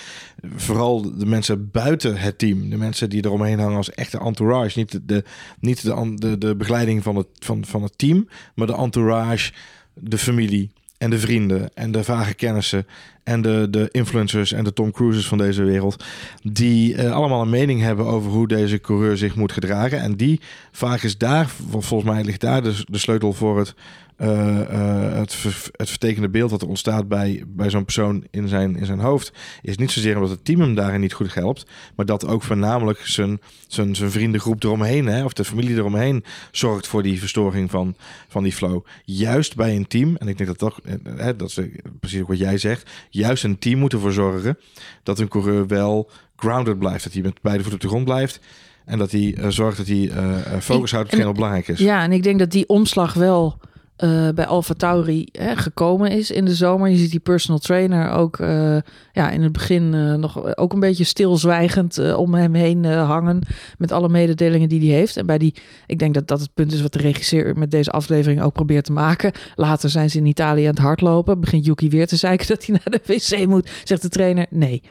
vooral 0.55 1.19
de 1.19 1.27
mensen 1.27 1.71
buiten 1.71 2.17
het 2.17 2.39
team. 2.39 2.71
De 2.71 2.77
mensen 2.77 3.11
die 3.11 3.25
eromheen 3.25 3.59
hangen 3.59 3.77
als 3.77 3.91
echte 3.91 4.19
entourage. 4.19 4.79
Niet 4.79 5.01
de, 5.03 5.25
niet 5.61 5.83
de, 5.83 6.15
de, 6.15 6.39
de 6.39 6.57
begeleiding 6.57 7.03
van 7.03 7.17
het, 7.17 7.29
van, 7.39 7.65
van 7.65 7.83
het 7.83 7.99
team. 7.99 8.29
Maar 8.55 8.67
de 8.67 8.77
entourage, 8.77 9.53
de 9.95 10.19
familie 10.19 10.71
en 11.03 11.11
de 11.11 11.19
vrienden 11.19 11.71
en 11.75 11.93
de 11.93 12.05
vage 12.05 12.35
kennissen 12.35 12.87
en 13.23 13.43
de, 13.43 13.67
de 13.71 13.89
influencers 13.91 14.53
en 14.53 14.65
de 14.65 14.73
Tom 14.73 14.91
Cruises 14.91 15.27
van 15.27 15.39
deze 15.39 15.63
wereld, 15.63 16.05
die 16.43 16.95
uh, 16.95 17.13
allemaal 17.13 17.43
een 17.43 17.51
mening 17.51 17.81
hebben 17.81 18.07
over 18.07 18.31
hoe 18.31 18.49
deze 18.49 18.81
coureur 18.81 19.17
zich 19.17 19.35
moet 19.35 19.53
gedragen. 19.53 20.01
En 20.01 20.17
die 20.17 20.41
vaak 20.73 21.03
is 21.03 21.19
daar, 21.19 21.49
volgens 21.71 22.11
mij 22.11 22.25
ligt 22.25 22.41
daar 22.41 22.63
de, 22.63 22.85
de 22.85 22.99
sleutel 22.99 23.33
voor 23.33 23.59
het 23.59 23.75
uh, 24.19 24.29
uh, 24.29 25.12
het, 25.31 25.71
het 25.73 25.89
vertekende 25.89 26.29
beeld 26.29 26.51
dat 26.51 26.63
er 26.63 26.69
ontstaat 26.69 27.09
bij, 27.09 27.45
bij 27.47 27.71
zo'n 27.71 27.85
persoon 27.85 28.27
in 28.31 28.49
zijn, 28.49 28.77
in 28.77 28.87
zijn 28.87 29.01
hoofd, 29.01 29.33
is 29.63 29.77
niet 29.77 29.91
zozeer 29.91 30.15
omdat 30.15 30.31
het 30.31 30.45
team 30.45 30.61
hem 30.61 30.75
daarin 30.75 31.01
niet 31.01 31.13
goed 31.13 31.35
helpt, 31.35 31.67
maar 31.97 32.07
dat 32.07 32.27
ook 32.27 32.43
voornamelijk 32.43 32.99
zijn, 33.07 33.41
zijn, 33.67 33.97
zijn 33.97 34.11
vriendengroep 34.11 34.63
eromheen, 34.63 35.07
hè, 35.07 35.25
of 35.25 35.33
de 35.33 35.45
familie 35.45 35.77
eromheen, 35.77 36.25
zorgt 36.51 36.87
voor 36.87 37.03
die 37.03 37.19
verstoring 37.19 37.71
van, 37.71 37.97
van 38.29 38.43
die 38.43 38.53
flow. 38.53 38.85
Juist 39.05 39.57
bij 39.57 39.77
een 39.77 39.87
team, 39.87 40.17
en 40.17 40.29
ik 40.29 40.37
denk 40.39 40.59
dat 40.59 40.59
dat, 40.59 40.99
hè, 41.17 41.37
dat 41.37 41.49
is 41.49 41.59
precies 42.01 42.23
wat 42.27 42.39
jij 42.39 42.59
zegt, 42.59 42.91
juist 43.11 43.45
een 43.45 43.59
team 43.59 43.79
moet 43.79 43.93
ervoor 43.93 44.13
zorgen 44.13 44.59
dat 45.03 45.19
een 45.19 45.29
coureur 45.29 45.67
wel 45.67 46.11
grounded 46.37 46.79
blijft, 46.79 47.05
dat 47.05 47.13
hij 47.13 47.23
met 47.23 47.39
beide 47.43 47.63
voeten 47.63 47.81
op 47.81 47.85
de 47.85 47.89
grond 47.89 48.05
blijft. 48.05 48.41
En 48.85 48.99
dat 48.99 49.11
hij 49.11 49.35
uh, 49.39 49.49
zorgt 49.49 49.77
dat 49.77 49.87
hij 49.87 49.97
uh, 49.97 50.37
focus 50.61 50.91
houdt 50.91 50.95
op 50.95 51.11
hetgeen 51.11 51.25
wat 51.25 51.35
belangrijk 51.35 51.69
is. 51.69 51.79
Ja, 51.79 52.03
en 52.03 52.13
ik 52.13 52.23
denk 52.23 52.39
dat 52.39 52.51
die 52.51 52.69
omslag 52.69 53.15
wel 53.15 53.59
eh, 53.97 54.29
bij 54.35 54.47
Alfa 54.47 54.75
Tauri 54.75 55.29
hè, 55.33 55.57
gekomen 55.57 56.11
is 56.11 56.31
in 56.31 56.45
de 56.45 56.55
zomer. 56.55 56.89
Je 56.89 56.97
ziet 56.97 57.11
die 57.11 57.21
personal 57.21 57.59
trainer 57.59 58.11
ook 58.11 58.39
uh, 58.39 58.77
ja, 59.13 59.31
in 59.31 59.43
het 59.43 59.53
begin 59.53 59.93
uh, 59.95 60.15
nog 60.15 60.57
ook 60.57 60.73
een 60.73 60.81
beetje 60.81 61.05
stilzwijgend 61.05 62.15
om 62.15 62.35
hem 62.35 62.55
heen 62.55 62.85
hangen. 62.85 63.43
Met 63.79 63.93
alle 63.93 64.09
mededelingen 64.09 64.69
die 64.69 64.91
hij 64.91 64.99
heeft. 64.99 65.17
En 65.17 65.27
bij 65.27 65.39
die, 65.39 65.55
ik 65.87 65.99
denk 65.99 66.15
dat 66.15 66.29
dat 66.29 66.41
het 66.41 66.55
punt 66.55 66.73
is 66.73 66.83
wat 66.83 66.93
de 66.93 66.99
regisseur 66.99 67.59
met 67.59 67.71
deze 67.71 67.91
aflevering 67.91 68.43
ook 68.43 68.53
probeert 68.53 68.85
te 68.85 68.93
maken. 68.93 69.33
Later 69.55 69.91
zijn 69.91 70.11
ze 70.11 70.19
in 70.19 70.27
Italië 70.27 70.65
aan 70.65 70.71
het 70.71 70.79
hardlopen. 70.79 71.41
Begint 71.41 71.67
Yuki 71.67 71.89
weer 71.89 72.07
te 72.07 72.17
zeiken 72.17 72.47
dat 72.47 72.67
hij 72.67 72.77
naar 72.85 73.01
de 73.01 73.13
wc 73.13 73.47
moet. 73.47 73.71
Zegt 73.85 74.03
de 74.03 74.09
trainer, 74.09 74.47
nee, 74.51 74.83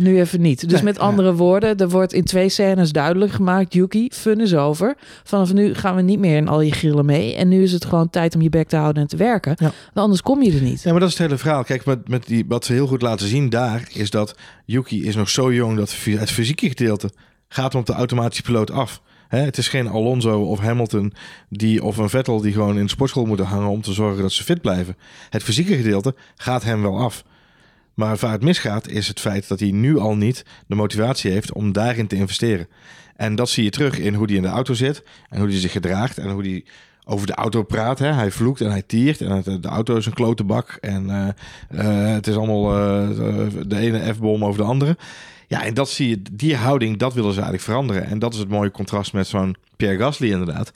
nu 0.00 0.20
even 0.20 0.40
niet. 0.40 0.68
Dus 0.68 0.82
Nee, 0.82 0.92
met 0.92 0.98
andere 0.98 1.28
ja. 1.28 1.34
woorden, 1.34 1.76
er 1.76 1.88
wordt 1.88 2.12
in 2.12 2.24
twee 2.24 2.48
scènes 2.48 2.92
duidelijk 2.92 3.32
gemaakt. 3.32 3.74
Yuki, 3.74 4.08
fun 4.12 4.40
is 4.40 4.54
over. 4.54 4.96
Vanaf 5.24 5.52
nu 5.52 5.74
gaan 5.74 5.96
we 5.96 6.02
niet 6.02 6.18
meer 6.18 6.36
in 6.36 6.48
al 6.48 6.60
je 6.60 6.72
grillen 6.72 7.06
mee. 7.06 7.34
En 7.34 7.48
nu 7.48 7.62
is 7.62 7.72
het 7.72 7.84
gewoon 7.84 8.01
tijd 8.10 8.34
om 8.34 8.42
je 8.42 8.48
bek 8.48 8.68
te 8.68 8.76
houden 8.76 9.02
en 9.02 9.08
te 9.08 9.16
werken. 9.16 9.54
Ja. 9.58 9.64
Want 9.64 9.76
anders 9.94 10.22
kom 10.22 10.42
je 10.42 10.52
er 10.52 10.62
niet. 10.62 10.82
Ja, 10.82 10.90
maar 10.90 11.00
dat 11.00 11.08
is 11.08 11.18
het 11.18 11.26
hele 11.26 11.38
verhaal. 11.38 11.64
Kijk, 11.64 11.84
met, 11.84 12.08
met 12.08 12.26
die, 12.26 12.44
wat 12.48 12.64
ze 12.64 12.72
heel 12.72 12.86
goed 12.86 13.02
laten 13.02 13.26
zien 13.26 13.48
daar, 13.48 13.88
is 13.92 14.10
dat 14.10 14.34
Yuki 14.64 15.04
is 15.04 15.14
nog 15.14 15.30
zo 15.30 15.52
jong 15.52 15.76
dat 15.76 15.96
het 16.04 16.30
fysieke 16.30 16.68
gedeelte 16.68 17.10
gaat 17.48 17.72
hem 17.72 17.80
op 17.80 17.86
de 17.86 17.92
automatische 17.92 18.42
piloot 18.42 18.70
af. 18.70 19.02
Hè, 19.28 19.38
het 19.38 19.58
is 19.58 19.68
geen 19.68 19.88
Alonso 19.88 20.40
of 20.42 20.58
Hamilton 20.58 21.12
die, 21.48 21.84
of 21.84 21.96
een 21.96 22.08
Vettel 22.08 22.40
die 22.40 22.52
gewoon 22.52 22.78
in 22.78 22.84
de 22.84 22.90
sportschool 22.90 23.24
moeten 23.24 23.46
hangen 23.46 23.68
om 23.68 23.82
te 23.82 23.92
zorgen 23.92 24.22
dat 24.22 24.32
ze 24.32 24.44
fit 24.44 24.60
blijven. 24.60 24.96
Het 25.30 25.42
fysieke 25.42 25.76
gedeelte 25.76 26.14
gaat 26.36 26.62
hem 26.62 26.82
wel 26.82 26.98
af. 26.98 27.24
Maar 27.94 28.16
waar 28.16 28.32
het 28.32 28.42
misgaat 28.42 28.88
is 28.88 29.08
het 29.08 29.20
feit 29.20 29.48
dat 29.48 29.60
hij 29.60 29.70
nu 29.70 29.98
al 29.98 30.16
niet 30.16 30.44
de 30.66 30.74
motivatie 30.74 31.30
heeft 31.30 31.52
om 31.52 31.72
daarin 31.72 32.06
te 32.06 32.16
investeren. 32.16 32.68
En 33.16 33.34
dat 33.34 33.48
zie 33.48 33.64
je 33.64 33.70
terug 33.70 33.98
in 33.98 34.14
hoe 34.14 34.26
hij 34.26 34.36
in 34.36 34.42
de 34.42 34.48
auto 34.48 34.74
zit 34.74 35.02
en 35.28 35.38
hoe 35.38 35.48
hij 35.48 35.58
zich 35.58 35.72
gedraagt 35.72 36.18
en 36.18 36.30
hoe 36.30 36.42
hij 36.42 36.64
over 37.04 37.26
de 37.26 37.34
auto 37.34 37.62
praat. 37.62 37.98
Hè. 37.98 38.12
Hij 38.12 38.30
vloekt 38.30 38.60
en 38.60 38.70
hij 38.70 38.82
tiert 38.82 39.20
en 39.20 39.42
de 39.60 39.68
auto 39.68 39.96
is 39.96 40.06
een 40.06 40.12
klote 40.12 40.44
bak 40.44 40.78
en 40.80 41.10
eh, 41.10 41.28
eh, 41.68 42.14
het 42.14 42.26
is 42.26 42.36
allemaal 42.36 42.72
eh, 42.72 43.48
de 43.66 43.76
ene 43.76 44.14
F-bom 44.14 44.44
over 44.44 44.60
de 44.60 44.68
andere. 44.68 44.96
Ja, 45.48 45.64
en 45.64 45.74
dat 45.74 45.90
zie 45.90 46.08
je, 46.08 46.22
die 46.32 46.56
houding, 46.56 46.98
dat 46.98 47.14
willen 47.14 47.32
ze 47.32 47.40
eigenlijk 47.40 47.68
veranderen. 47.68 48.04
En 48.04 48.18
dat 48.18 48.32
is 48.32 48.38
het 48.38 48.48
mooie 48.48 48.70
contrast 48.70 49.12
met 49.12 49.26
zo'n 49.26 49.56
Pierre 49.76 49.98
Gasly 49.98 50.30
inderdaad. 50.30 50.72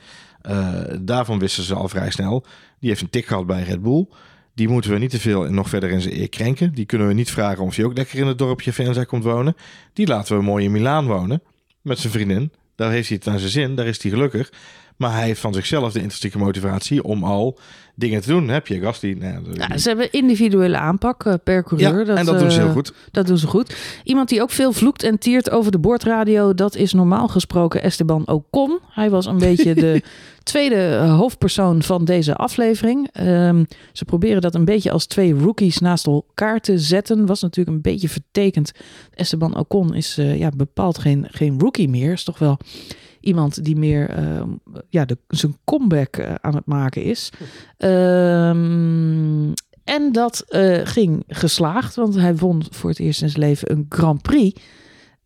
Daarvan 1.00 1.38
wisten 1.38 1.62
ze 1.62 1.74
al 1.74 1.88
vrij 1.88 2.10
snel. 2.10 2.44
Die 2.80 2.88
heeft 2.88 3.02
een 3.02 3.10
tik 3.10 3.26
gehad 3.26 3.46
bij 3.46 3.62
Red 3.62 3.82
Bull. 3.82 4.06
Die 4.54 4.68
moeten 4.68 4.90
we 4.90 4.98
niet 4.98 5.10
te 5.10 5.20
veel 5.20 5.42
nog 5.50 5.68
verder 5.68 5.90
in 5.90 6.00
zijn 6.00 6.20
eer 6.20 6.28
krenken. 6.28 6.72
Die 6.72 6.86
kunnen 6.86 7.08
we 7.08 7.14
niet 7.14 7.30
vragen 7.30 7.64
of 7.64 7.76
hij 7.76 7.84
ook 7.84 7.96
lekker 7.96 8.18
in 8.18 8.26
het 8.26 8.38
dorpje 8.38 8.72
Venza 8.72 9.04
komt 9.04 9.24
wonen. 9.24 9.56
Die 9.92 10.06
laten 10.06 10.36
we 10.36 10.42
mooi 10.42 10.64
in 10.64 10.72
Milaan 10.72 11.06
wonen. 11.06 11.42
Met 11.82 11.98
zijn 11.98 12.12
vriendin. 12.12 12.52
Daar 12.74 12.90
heeft 12.90 13.08
hij 13.08 13.16
het 13.16 13.26
naar 13.26 13.38
zijn 13.38 13.50
zin. 13.50 13.74
Daar 13.74 13.86
is 13.86 14.02
hij 14.02 14.10
gelukkig. 14.10 14.52
Maar 14.96 15.12
hij 15.12 15.24
heeft 15.24 15.40
van 15.40 15.54
zichzelf 15.54 15.92
de 15.92 16.00
intrinsieke 16.00 16.38
motivatie 16.38 17.02
om 17.02 17.24
al 17.24 17.58
dingen 17.94 18.20
te 18.20 18.28
doen. 18.28 18.48
Heb 18.48 18.66
je 18.66 18.80
Gasly? 18.80 19.12
Nou, 19.12 19.42
ja, 19.52 19.78
ze 19.78 19.88
hebben 19.88 20.12
individuele 20.12 20.78
aanpak 20.78 21.24
eh, 21.24 21.34
per 21.44 21.62
coureur. 21.64 22.06
ja, 22.06 22.14
en 22.14 22.24
dat 22.24 22.38
doen 22.38 22.50
ze 22.50 22.58
eh, 22.58 22.64
heel 22.64 22.72
goed. 22.72 22.92
Dat 23.10 23.26
doen 23.26 23.38
ze 23.38 23.46
goed. 23.46 23.76
Iemand 24.04 24.28
die 24.28 24.42
ook 24.42 24.50
veel 24.50 24.72
vloekt 24.72 25.02
en 25.02 25.18
tiert 25.18 25.50
over 25.50 25.72
de 25.72 25.78
boordradio, 25.78 26.54
dat 26.54 26.76
is 26.76 26.92
normaal 26.92 27.28
gesproken 27.28 27.82
Esteban 27.82 28.28
Ocon. 28.28 28.78
Hij 28.88 29.10
was 29.10 29.26
een 29.26 29.38
beetje 29.38 29.74
de 29.74 30.02
tweede 30.46 30.96
eh, 30.96 31.16
hoofdpersoon 31.16 31.82
van 31.82 32.04
deze 32.04 32.34
aflevering. 32.34 33.08
Ehm, 33.12 33.64
ze 33.92 34.04
proberen 34.04 34.40
dat 34.40 34.54
een 34.54 34.64
beetje 34.64 34.90
als 34.90 35.06
twee 35.06 35.34
rookies 35.34 35.78
naast 35.78 36.06
elkaar 36.06 36.60
te 36.60 36.78
zetten. 36.78 37.26
Was 37.26 37.42
natuurlijk 37.42 37.76
een 37.76 37.82
beetje 37.82 38.08
vertekend. 38.08 38.72
Esteban 39.14 39.56
Ocon 39.56 39.94
is 39.94 40.18
eh, 40.18 40.38
ja, 40.38 40.50
bepaald 40.56 40.98
geen, 40.98 41.26
geen 41.30 41.58
rookie 41.60 41.88
meer. 41.88 42.12
Is 42.12 42.24
toch 42.24 42.38
wel 42.38 42.58
iemand 43.26 43.64
die 43.64 43.76
meer 43.76 44.10
ehm, 44.10 44.48
ja, 44.88 45.04
de, 45.04 45.18
zijn 45.28 45.56
comeback 45.64 46.16
eh, 46.16 46.34
aan 46.40 46.54
het 46.54 46.66
maken 46.66 47.02
is. 47.02 47.32
Ehm, 47.76 49.52
en 49.84 50.12
dat 50.12 50.44
eh, 50.48 50.80
ging 50.84 51.24
geslaagd, 51.28 51.94
want 51.94 52.14
hij 52.14 52.36
won 52.36 52.62
voor 52.70 52.90
het 52.90 52.98
eerst 52.98 53.22
in 53.22 53.28
zijn 53.28 53.42
leven 53.42 53.70
een 53.70 53.86
Grand 53.88 54.22
Prix. 54.22 54.60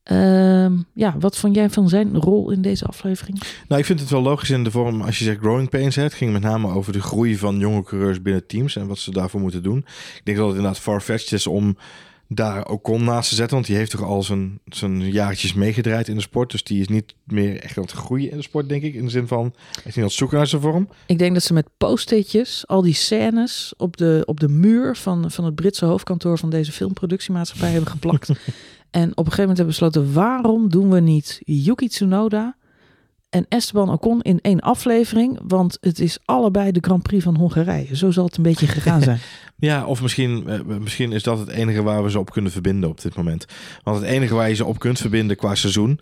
Ehm, 0.03 0.77
ja, 0.95 1.15
wat 1.19 1.37
vond 1.37 1.55
jij 1.55 1.71
van 1.71 1.89
zijn 1.89 2.17
rol 2.17 2.51
in 2.51 2.63
deze 2.63 2.85
aflevering? 2.85 3.41
Nou, 3.69 3.81
ik 3.81 3.87
vind 3.87 4.01
het 4.01 4.11
wel 4.11 4.23
logisch 4.23 4.51
in 4.51 4.65
de 4.65 4.71
vorm 4.71 5.03
als 5.03 5.19
je 5.19 5.25
zegt 5.25 5.39
growing 5.39 5.69
pains. 5.69 5.97
Het 5.97 6.15
ging 6.15 6.33
met 6.33 6.43
name 6.43 6.69
over 6.69 6.93
de 6.93 7.01
groei 7.01 7.37
van 7.37 7.59
jonge 7.59 7.83
coureurs 7.83 8.23
binnen 8.23 8.47
teams 8.47 8.77
en 8.77 8.87
wat 8.87 8.99
ze 8.99 9.11
daarvoor 9.11 9.41
moeten 9.41 9.63
doen. 9.63 9.79
Ik 9.79 10.21
denk 10.25 10.37
dat 10.37 10.47
het 10.47 10.57
inderdaad 10.57 10.81
farfetched 10.81 11.33
is 11.33 11.47
om 11.47 11.77
daar 12.33 12.67
Ocon 12.67 13.05
naast 13.05 13.29
te 13.29 13.35
zetten. 13.35 13.55
Want 13.55 13.67
die 13.67 13.77
heeft 13.77 13.91
toch 13.91 14.03
al 14.03 14.23
zijn, 14.23 14.61
zijn 14.65 15.11
jaartjes 15.11 15.55
meegedraaid 15.55 16.09
in 16.09 16.15
de 16.15 16.21
sport. 16.21 16.51
Dus 16.51 16.65
die 16.65 16.81
is 16.81 16.89
niet 16.89 17.15
meer 17.25 17.61
echt 17.61 17.77
aan 17.77 17.83
het 17.83 17.93
groeien 17.93 18.31
in 18.31 18.37
de 18.37 18.43
sport, 18.43 18.69
denk 18.69 18.83
ik. 18.83 18.95
In 18.95 19.05
de 19.05 19.11
zin 19.11 19.27
van, 19.27 19.43
hij 19.43 19.83
is 19.85 19.85
niet 19.85 19.97
aan 19.97 20.03
het 20.03 20.13
zoeken 20.13 20.37
naar 20.37 20.47
zijn 20.47 20.63
vorm. 20.63 20.89
Ik 21.07 21.19
denk 21.19 21.35
dat 21.35 21.43
ze 21.43 21.53
met 21.53 21.69
post-itjes 21.77 22.67
al 22.67 22.83
die 22.83 22.95
scènes 22.95 23.75
op 23.77 23.97
de, 23.97 24.23
op 24.27 24.41
de 24.41 24.49
muur 24.49 24.97
van, 24.97 25.31
van 25.31 25.45
het 25.45 25.55
Britse 25.55 25.85
hoofdkantoor 25.85 26.39
van 26.39 26.51
deze 26.51 26.73
filmproductiemaatschappij 26.73 27.71
hebben 27.71 27.91
geplakt. 27.91 28.29
en 28.91 29.11
op 29.11 29.27
een 29.27 29.33
gegeven 29.33 29.41
moment 29.41 29.57
hebben 29.57 29.67
besloten, 29.67 30.13
waarom 30.13 30.69
doen 30.69 30.91
we 30.91 31.01
niet 31.01 31.41
Yuki 31.45 31.89
Tsunoda 31.89 32.57
en 33.31 33.47
Esteban 33.49 33.91
Ocon 33.91 34.21
in 34.23 34.39
één 34.43 34.61
aflevering? 34.61 35.39
Want 35.43 35.79
het 35.81 35.99
is 35.99 36.19
allebei 36.25 36.73
de 36.73 36.81
Grand 36.81 37.03
Prix 37.03 37.25
van 37.25 37.37
Hongarije. 37.37 37.97
Zo 37.97 38.11
zal 38.11 38.25
het 38.25 38.37
een 38.37 38.43
beetje 38.43 38.67
gegaan 38.67 39.03
zijn. 39.03 39.19
Ja, 39.61 39.87
of 39.87 40.03
misschien, 40.03 40.49
eh, 40.49 40.61
misschien 40.61 41.13
is 41.13 41.23
dat 41.23 41.39
het 41.39 41.49
enige 41.49 41.83
waar 41.83 42.03
we 42.03 42.11
ze 42.11 42.19
op 42.19 42.31
kunnen 42.31 42.53
verbinden 42.53 42.91
op 42.91 43.01
dit 43.01 43.17
moment. 43.17 43.47
Want 43.83 43.99
het 43.99 44.07
enige 44.07 44.35
waar 44.35 44.49
je 44.49 44.55
ze 44.55 44.65
op 44.65 44.79
kunt 44.79 44.99
verbinden 44.99 45.37
qua 45.37 45.55
seizoen... 45.55 46.01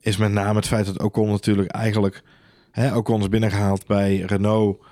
is 0.00 0.16
met 0.16 0.32
name 0.32 0.56
het 0.56 0.66
feit 0.66 0.86
dat 0.86 1.02
Ocon 1.02 1.28
natuurlijk 1.30 1.70
eigenlijk... 1.70 2.22
Hè, 2.70 2.96
Ocon 2.96 3.20
is 3.20 3.28
binnengehaald 3.28 3.86
bij 3.86 4.16
Renault... 4.26 4.84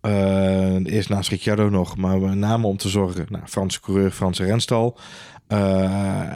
eh, 0.00 0.86
eerst 0.86 1.08
naast 1.08 1.30
Ricciardo 1.30 1.68
nog, 1.68 1.96
maar 1.96 2.20
met 2.20 2.34
name 2.34 2.66
om 2.66 2.76
te 2.76 2.88
zorgen... 2.88 3.26
Nou, 3.28 3.44
Franse 3.46 3.80
coureur, 3.80 4.10
Franse 4.10 4.44
renstal. 4.44 4.98
Eh, 5.48 5.58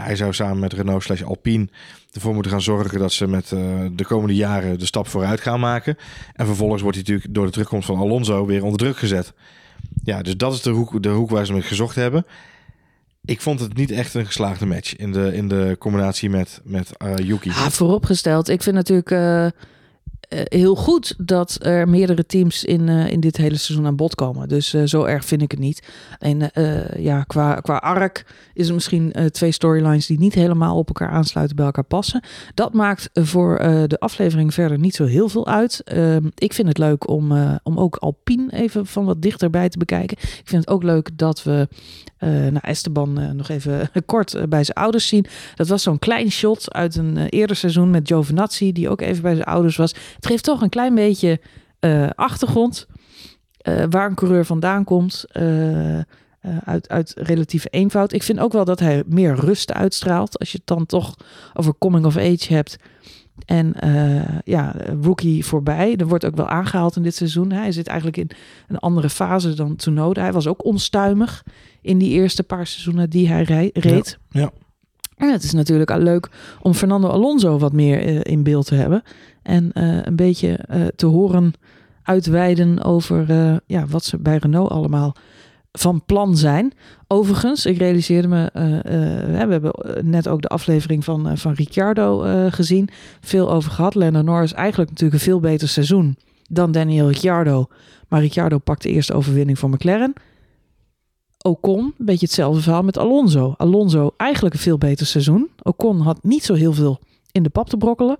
hij 0.05 0.17
zou 0.17 0.33
samen 0.33 0.59
met 0.59 0.73
Renault 0.73 1.03
slash 1.03 1.23
Alpine 1.23 1.69
ervoor 2.13 2.35
moeten 2.35 2.53
gaan 2.53 2.63
zorgen... 2.63 2.99
dat 2.99 3.13
ze 3.13 3.27
met 3.27 3.53
eh, 3.53 3.61
de 3.93 4.05
komende 4.05 4.35
jaren 4.35 4.79
de 4.79 4.87
stap 4.87 5.09
vooruit 5.09 5.41
gaan 5.41 5.61
maken. 5.61 5.97
En 6.35 6.47
vervolgens 6.47 6.83
wordt 6.83 6.97
hij 6.97 7.07
natuurlijk 7.07 7.35
door 7.35 7.47
de 7.47 7.53
terugkomst 7.53 7.87
van 7.87 7.99
Alonso 7.99 8.47
weer 8.47 8.65
onder 8.65 8.79
druk 8.79 8.97
gezet. 8.97 9.33
Ja, 10.05 10.23
dus 10.23 10.37
dat 10.37 10.53
is 10.53 10.63
de 10.63 10.71
hoek, 10.71 11.03
de 11.03 11.09
hoek 11.09 11.31
waar 11.31 11.47
ze 11.47 11.53
mee 11.53 11.63
gezocht 11.63 11.95
hebben. 11.95 12.27
Ik 13.25 13.41
vond 13.41 13.61
het 13.61 13.77
niet 13.77 13.91
echt 13.91 14.15
een 14.15 14.27
geslaagde 14.27 14.67
match 14.67 14.97
in 14.97 15.13
de, 15.13 15.35
in 15.35 15.49
de 15.49 15.77
combinatie 15.79 16.31
met, 16.31 16.61
met 16.65 16.97
eh, 16.97 17.17
Yuki. 17.17 17.49
Ja, 17.49 17.71
vooropgesteld. 17.71 18.49
Ik 18.49 18.63
vind 18.63 18.77
natuurlijk 18.77 19.11
heel 20.45 20.75
goed 20.75 21.15
dat 21.19 21.59
er 21.61 21.89
meerdere 21.89 22.27
teams 22.27 22.65
in, 22.65 22.89
eh, 22.89 23.11
in 23.11 23.21
dit 23.21 23.37
hele 23.37 23.57
seizoen 23.57 23.87
aan 23.87 23.97
bod 23.97 24.15
komen. 24.15 24.49
Dus 24.49 24.75
eh, 24.75 24.83
zo 24.85 25.05
erg 25.05 25.25
vind 25.25 25.43
ik 25.43 25.51
het 25.51 25.61
niet. 25.61 25.87
En 26.19 26.53
eh, 26.53 27.05
ja, 27.05 27.23
qua, 27.23 27.55
qua 27.55 27.77
arc 27.77 28.25
is 28.55 28.69
er 28.69 28.75
misschien 28.75 29.13
eh, 29.13 29.25
twee 29.25 29.53
storylines 29.53 30.07
die 30.07 30.19
niet 30.19 30.35
helemaal 30.35 30.77
op 30.77 30.89
elkaar 30.89 31.09
aansluiten, 31.09 31.57
bij 31.57 31.65
elkaar 31.65 31.85
passen. 31.85 32.23
Dat 32.55 32.73
maakt 32.73 33.11
voor 33.13 33.57
eh, 33.57 33.83
de 33.87 33.99
aflevering 33.99 34.55
verder 34.55 34.79
niet 34.79 34.95
zo 34.95 35.05
heel 35.05 35.29
veel 35.29 35.47
uit. 35.47 35.81
Ehm, 35.85 36.29
ik 36.35 36.53
vind 36.53 36.69
het 36.69 36.79
leuk 36.79 37.09
om, 37.09 37.33
eh, 37.33 37.55
om 37.63 37.79
ook 37.79 37.97
Alpine 37.97 38.53
even 38.53 38.87
van 38.87 39.05
wat 39.05 39.23
dichterbij 39.23 39.69
te 39.69 39.79
bekijken. 39.79 40.17
Ik 40.19 40.43
vind 40.45 40.65
het 40.65 40.75
ook 40.75 40.83
leuk 40.83 41.19
dat 41.19 41.43
we 41.43 41.69
eh 42.23 42.31
nou, 42.31 42.59
Esteban 42.61 43.21
eh, 43.21 43.31
nog 43.31 43.49
even 43.49 43.91
kort 44.07 44.35
eh, 44.35 44.43
bij 44.49 44.65
zijn 44.65 44.77
ouders 44.77 45.09
zien. 45.09 45.27
Dat 45.55 45.69
was 45.69 45.83
zo'n 45.83 45.99
klein 45.99 46.31
shot 46.31 46.73
uit 46.73 46.97
een 46.97 47.17
eh, 47.17 47.25
eerder 47.29 47.57
seizoen 47.57 47.91
met 47.91 48.07
Giovinazzi, 48.07 48.73
die 48.73 48.89
ook 48.89 49.01
even 49.01 49.23
bij 49.23 49.35
zijn 49.35 49.47
ouders 49.47 49.77
was. 49.77 49.95
Het 50.23 50.31
geeft 50.31 50.45
toch 50.45 50.63
een 50.63 50.69
klein 50.69 50.95
beetje 50.95 51.41
eh, 51.79 52.11
achtergrond 52.15 52.87
eh, 53.57 53.85
waar 53.91 54.09
een 54.09 54.15
coureur 54.15 54.45
vandaan 54.45 54.85
komt. 54.85 55.25
eh, 55.29 55.99
uit, 56.65 56.89
uit 56.89 57.13
relatieve 57.17 57.69
eenvoud. 57.69 58.13
Ik 58.13 58.23
vind 58.23 58.39
ook 58.39 58.53
wel 58.53 58.65
dat 58.65 58.81
hij 58.81 59.03
meer 59.07 59.35
rust 59.35 59.73
uitstraalt. 59.73 60.39
Als 60.39 60.53
je 60.53 60.59
het 60.59 60.67
dan 60.67 60.87
toch 60.87 61.15
over 61.53 61.75
coming 61.79 62.05
of 62.05 62.17
age 62.17 62.55
hebt. 62.55 62.77
En 63.45 63.75
ja, 64.45 64.75
rookie 65.01 65.45
voorbij. 65.45 65.97
Er 65.97 66.07
wordt 66.09 66.25
ook 66.25 66.37
wel 66.37 66.49
aangehaald 66.49 66.97
in 66.97 67.03
dit 67.03 67.15
seizoen. 67.15 67.53
Hij 67.53 67.73
zit 67.73 67.87
eigenlijk 67.87 68.17
in 68.17 68.31
een 68.69 68.79
andere 68.79 69.11
fase 69.11 69.55
dan 69.55 69.77
Tsunoda. 69.77 70.23
Hij 70.23 70.33
was 70.33 70.47
ook 70.47 70.65
onstuimig 70.65 71.45
in 71.81 71.99
die 71.99 72.11
eerste 72.11 72.43
paar 72.43 72.67
seizoenen 72.67 73.11
die 73.11 73.29
hij 73.29 73.43
reed. 73.43 74.19
ja. 74.31 74.53
En 75.23 75.33
het 75.33 75.43
is 75.43 75.53
natuurlijk 75.53 75.97
leuk 75.97 76.29
om 76.61 76.75
Fernando 76.75 77.09
Alonso 77.09 77.59
wat 77.59 77.73
meer 77.73 78.05
eh, 78.05 78.21
in 78.33 78.43
beeld 78.43 78.67
te 78.67 78.75
hebben. 78.75 79.03
En 79.43 79.73
eh, 79.73 79.99
een 80.03 80.17
beetje 80.17 80.57
eh, 80.57 80.87
te 80.97 81.07
horen 81.07 81.53
uitweiden 82.03 82.83
over 82.83 83.25
ja, 83.67 83.87
wat 83.87 84.05
ze 84.05 84.19
bij 84.19 84.37
Renault 84.37 84.71
allemaal 84.71 85.15
van 85.73 86.05
plan 86.07 86.37
zijn. 86.37 86.73
Overigens, 87.07 87.67
ik 87.67 87.79
realiseerde 87.79 88.29
me, 88.29 88.51
we 89.27 89.37
hebben 89.37 89.73
net 90.03 90.29
ook 90.29 90.43
de 90.43 90.49
aflevering 90.49 91.05
van, 91.05 91.39
van 91.39 91.53
Ricciardo 91.53 92.19
gezien. 92.51 92.89
Veel 93.21 93.53
over 93.53 93.71
gehad. 93.71 93.95
Lando 93.95 94.23
Norris 94.23 94.53
eigenlijk 94.53 94.91
natuurlijk 94.91 95.21
een 95.21 95.27
veel 95.27 95.41
beter 95.41 95.69
seizoen 95.69 96.17
dan 96.49 96.73
Daniel 96.73 97.09
Ricciardo. 97.09 97.67
Maar 98.09 98.21
Ricciardo 98.21 98.59
pakt 98.59 98.83
de 98.83 98.91
eerste 98.91 99.13
overwinning 99.13 99.59
voor 99.59 99.71
McLaren. 99.71 100.13
Ocon, 101.43 101.79
een 101.79 102.05
beetje 102.05 102.27
hetzelfde 102.27 102.61
verhaal 102.61 102.83
met 102.83 102.99
Alonso. 102.99 103.55
Alonso 103.57 104.15
eigenlijk 104.17 104.55
een 104.55 104.61
veel 104.61 104.79
beter 104.79 105.07
seizoen. 105.07 105.51
Ocon 105.63 106.01
had 106.01 106.19
niet 106.23 106.45
zo 106.45 106.55
heel 106.55 106.73
veel 106.73 106.99
in 107.33 107.43
de 107.43 107.51
pap 107.51 107.69
te 107.69 107.77
brokkelen. 107.77 108.17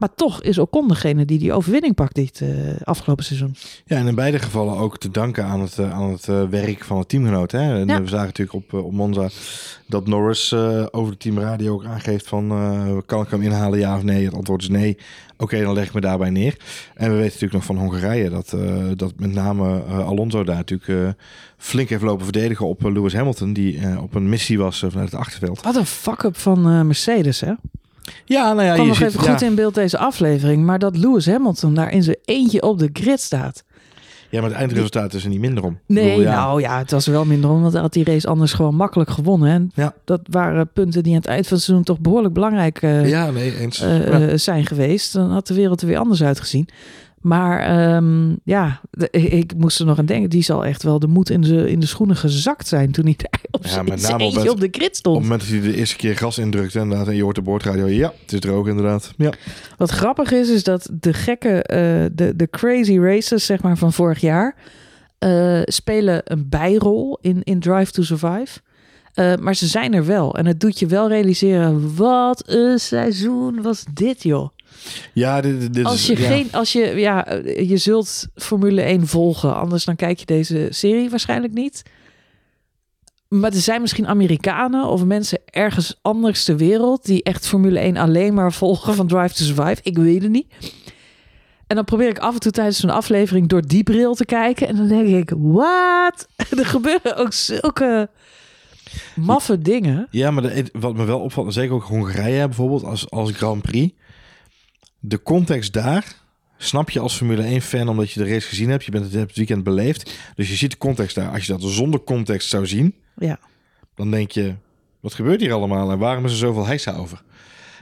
Maar 0.00 0.14
toch 0.14 0.42
is 0.42 0.58
Ocon 0.58 0.88
degene 0.88 1.24
die 1.24 1.38
die 1.38 1.52
overwinning 1.52 1.94
pakt 1.94 2.14
dit 2.14 2.40
eh, 2.40 2.48
afgelopen 2.84 3.24
seizoen. 3.24 3.54
Ja, 3.84 3.96
en 3.96 4.06
in 4.06 4.14
beide 4.14 4.38
gevallen 4.38 4.76
ook 4.76 4.98
te 4.98 5.10
danken 5.10 5.44
aan 5.44 5.60
het, 5.60 5.78
eh, 5.78 5.92
aan 5.92 6.10
het 6.10 6.28
eh, 6.28 6.42
werk 6.48 6.84
van 6.84 6.98
het 6.98 7.08
teamgenoot. 7.08 7.50
Hè? 7.50 7.80
En 7.80 7.86
Ja. 7.86 8.02
we 8.02 8.08
zagen 8.08 8.26
natuurlijk 8.26 8.56
op, 8.56 8.72
op 8.84 8.92
Monza 8.92 9.28
dat 9.86 10.06
Norris 10.06 10.54
over 10.90 11.12
de 11.12 11.18
teamradio 11.18 11.72
ook 11.72 11.84
aangeeft 11.84 12.28
van... 12.28 12.48
kan 13.06 13.22
ik 13.22 13.30
hem 13.30 13.42
inhalen, 13.42 13.78
ja 13.78 13.96
of 13.96 14.02
nee? 14.02 14.24
Het 14.24 14.34
antwoord 14.34 14.62
is 14.62 14.68
nee. 14.68 14.96
Oké, 15.36 15.60
dan 15.62 15.74
leg 15.74 15.86
ik 15.86 15.94
me 15.94 16.00
daarbij 16.00 16.30
neer. 16.30 16.56
En 16.94 17.10
we 17.10 17.16
weten 17.16 17.24
natuurlijk 17.24 17.52
nog 17.52 17.64
van 17.64 17.76
Hongarije 17.76 18.30
dat, 18.30 18.56
dat 18.96 19.12
met 19.16 19.32
name 19.32 19.82
Alonso 19.82 20.44
daar 20.44 20.56
natuurlijk 20.56 21.16
flink 21.56 21.88
heeft 21.88 22.02
lopen 22.02 22.24
verdedigen 22.24 22.66
op 22.66 22.82
Lewis 22.82 23.14
Hamilton... 23.14 23.52
die 23.52 23.80
op 24.00 24.14
een 24.14 24.28
missie 24.28 24.58
was 24.58 24.78
vanuit 24.78 25.10
het 25.10 25.20
achterveld. 25.20 25.62
Wat 25.62 25.76
een 25.76 25.86
fuck-up 25.86 26.36
van 26.36 26.86
Mercedes, 26.86 27.40
hè? 27.40 27.52
Ja, 28.24 28.52
nou 28.52 28.62
ja, 28.66 28.72
kwam 28.72 28.82
je 28.82 28.88
nog 28.88 28.96
ziet, 28.98 29.06
even 29.06 29.24
ja, 29.24 29.30
goed 29.30 29.42
in 29.42 29.54
beeld 29.54 29.74
deze 29.74 29.98
aflevering. 29.98 30.64
Maar 30.64 30.78
dat 30.78 30.96
Lewis 30.96 31.26
Hamilton 31.26 31.74
daar 31.74 31.92
in 31.92 32.02
zijn 32.02 32.16
eentje 32.24 32.62
op 32.62 32.78
de 32.78 32.90
grid 32.92 33.20
staat. 33.20 33.64
ja, 34.30 34.40
maar 34.40 34.50
het 34.50 34.58
eindresultaat 34.58 35.14
is 35.14 35.22
er 35.24 35.28
niet 35.30 35.40
minder 35.40 35.64
om. 35.64 35.78
Nee, 35.86 36.04
bedoel, 36.08 36.20
ja. 36.22 36.34
nou 36.34 36.60
ja, 36.60 36.78
het 36.78 36.90
was 36.90 37.06
wel 37.06 37.24
minder 37.24 37.50
om, 37.50 37.60
want 37.60 37.72
hij 37.72 37.82
had 37.82 37.92
die 37.92 38.04
race 38.04 38.26
anders 38.28 38.52
gewoon 38.52 38.74
makkelijk 38.74 39.10
gewonnen. 39.10 39.50
En 39.50 39.70
Ja. 39.74 39.94
dat 40.04 40.20
waren 40.30 40.70
punten 40.72 41.02
die 41.02 41.12
aan 41.12 41.18
het 41.18 41.28
eind 41.28 41.46
van 41.46 41.56
het 41.56 41.64
seizoen 41.64 41.84
toch 41.86 42.00
behoorlijk 42.00 42.34
belangrijk 42.34 42.82
eh, 42.82 43.08
Ja, 43.08 43.30
nee, 43.30 43.56
eens. 43.58 43.80
eh, 43.80 43.98
Ja. 44.06 44.28
eh, 44.28 44.36
zijn 44.36 44.66
geweest. 44.66 45.12
Dan 45.12 45.30
had 45.30 45.46
de 45.46 45.54
wereld 45.54 45.80
er 45.80 45.86
weer 45.86 45.98
anders 45.98 46.22
uitgezien. 46.22 46.68
Maar 47.20 47.60
ehm, 47.60 48.34
ja, 48.44 48.80
de- 48.90 49.10
ik 49.10 49.54
moest 49.56 49.78
er 49.80 49.86
nog 49.86 49.98
aan 49.98 50.06
denken. 50.06 50.30
Die 50.30 50.42
zal 50.42 50.64
echt 50.64 50.82
wel 50.82 50.98
de 50.98 51.06
moed 51.06 51.30
in 51.30 51.40
de, 51.40 51.70
in 51.70 51.80
de 51.80 51.86
schoenen 51.86 52.16
gezakt 52.16 52.68
zijn 52.68 52.92
toen 52.92 53.04
hij 53.04 53.14
daar 53.30 53.40
op 53.50 53.66
Ja, 53.66 53.82
met 53.82 54.02
name 54.02 54.24
op 54.24 54.34
het- 54.34 54.48
op 54.50 54.60
de 54.60 54.66
Op 54.66 54.88
stond. 54.92 55.16
het 55.16 55.24
moment 55.28 55.40
dat 55.40 55.50
hij 55.50 55.60
de 55.60 55.76
eerste 55.76 55.96
keer 55.96 56.16
gas 56.16 56.38
indrukt 56.38 56.74
inderdaad, 56.74 57.08
en 57.08 57.16
je 57.16 57.22
hoort 57.22 57.34
de 57.34 57.42
boordradio, 57.42 57.86
ja, 57.86 58.12
het 58.22 58.32
is 58.32 58.40
droog 58.40 58.66
inderdaad. 58.66 59.12
Ja. 59.16 59.32
Wat 59.76 59.90
grappig 59.90 60.32
is, 60.32 60.48
is 60.50 60.64
dat 60.64 60.90
de 61.00 61.12
gekke, 61.12 61.62
eh, 61.62 61.78
de, 62.12 62.36
de 62.36 62.48
crazy 62.50 62.98
races 62.98 63.46
zeg 63.46 63.62
maar, 63.62 63.76
van 63.76 63.92
vorig 63.92 64.20
jaar... 64.20 64.54
eh, 65.18 65.60
spelen 65.64 66.20
een 66.24 66.48
bijrol 66.48 67.18
in, 67.20 67.42
in 67.42 67.60
Drive 67.60 67.92
to 67.92 68.02
Survive. 68.02 68.60
Eh, 69.14 69.36
maar 69.36 69.54
ze 69.54 69.66
zijn 69.66 69.94
er 69.94 70.06
wel. 70.06 70.34
En 70.36 70.46
het 70.46 70.60
doet 70.60 70.78
je 70.78 70.86
wel 70.86 71.08
realiseren, 71.08 71.96
wat 71.96 72.42
een 72.46 72.78
seizoen 72.78 73.62
was 73.62 73.84
dit, 73.94 74.22
joh. 74.22 74.48
Ja, 75.12 75.40
dit, 75.40 75.60
dit- 75.60 75.74
dit 75.74 75.84
Als 75.84 75.94
is, 75.94 76.06
je 76.06 76.22
ja. 76.22 76.28
geen, 76.28 76.48
als 76.52 76.72
je, 76.72 76.80
ja, 76.96 77.26
je 77.44 77.76
zult 77.76 78.26
Formule 78.34 78.80
1 78.82 79.06
volgen, 79.06 79.56
anders 79.56 79.84
dan 79.84 79.96
kijk 79.96 80.18
je 80.18 80.26
deze 80.26 80.66
serie 80.70 81.10
waarschijnlijk 81.10 81.52
niet. 81.52 81.82
Maar 83.28 83.50
er 83.52 83.60
zijn 83.60 83.80
misschien 83.80 84.06
Amerikanen 84.08 84.86
of 84.86 85.04
mensen 85.04 85.38
ergens 85.44 85.98
anders 86.02 86.44
ter 86.44 86.56
wereld 86.56 87.04
die 87.04 87.22
echt 87.22 87.46
Formule 87.46 87.78
1 87.78 87.96
alleen 87.96 88.34
maar 88.34 88.52
volgen 88.52 88.94
van 88.94 89.06
Drive 89.06 89.34
to 89.34 89.44
Survive. 89.44 89.80
Ik 89.82 89.96
weet 89.98 90.22
het 90.22 90.30
niet. 90.30 90.46
En 91.66 91.76
dan 91.76 91.84
probeer 91.84 92.08
ik 92.08 92.18
af 92.18 92.34
en 92.34 92.40
toe 92.40 92.52
tijdens 92.52 92.78
zo'n 92.80 92.90
aflevering 92.90 93.48
door 93.48 93.62
die 93.66 93.82
bril 93.82 94.14
te 94.14 94.24
kijken. 94.24 94.68
En 94.68 94.76
dan 94.76 94.88
denk 94.88 95.08
ik, 95.08 95.32
wat? 95.38 96.26
Er 96.58 96.66
gebeuren 96.66 97.16
ook 97.16 97.32
zulke 97.32 98.10
maffe 99.16 99.58
dingen. 99.58 100.06
Ja, 100.10 100.30
maar 100.30 100.42
de- 100.42 100.68
wat 100.72 100.94
me 100.94 101.04
wel 101.04 101.20
opvalt, 101.20 101.52
zeker 101.52 101.74
ook 101.74 101.82
Hongarije 101.84 102.46
bijvoorbeeld, 102.46 102.84
als, 102.84 103.10
als 103.10 103.30
Grand 103.32 103.62
Prix. 103.62 103.94
De 105.00 105.22
context 105.22 105.72
daar 105.72 106.14
snap 106.56 106.90
je 106.90 107.00
als 107.00 107.16
Formule 107.16 107.42
1 107.42 107.60
fan 107.62 107.88
omdat 107.88 108.10
je 108.10 108.20
de 108.24 108.28
race 108.30 108.48
gezien 108.48 108.70
hebt. 108.70 108.84
Je 108.84 108.90
bent 108.90 109.12
het, 109.12 109.36
weekend 109.36 109.64
beleefd. 109.64 110.12
Dus 110.34 110.48
je 110.48 110.54
ziet 110.56 110.70
de 110.70 110.78
context 110.78 111.14
daar. 111.14 111.30
Als 111.30 111.46
je 111.46 111.52
dat 111.52 111.62
zonder 111.62 112.04
context 112.04 112.48
zou 112.48 112.66
zien, 112.66 112.94
Ja. 113.16 113.38
dan 113.94 114.10
denk 114.10 114.30
je, 114.30 114.54
wat 115.00 115.14
gebeurt 115.14 115.40
hier 115.40 115.52
allemaal 115.52 115.90
en 115.90 115.98
waarom 115.98 116.24
is 116.24 116.30
er 116.30 116.36
zoveel 116.38 116.66
heisa 116.66 116.92
over? 116.96 117.22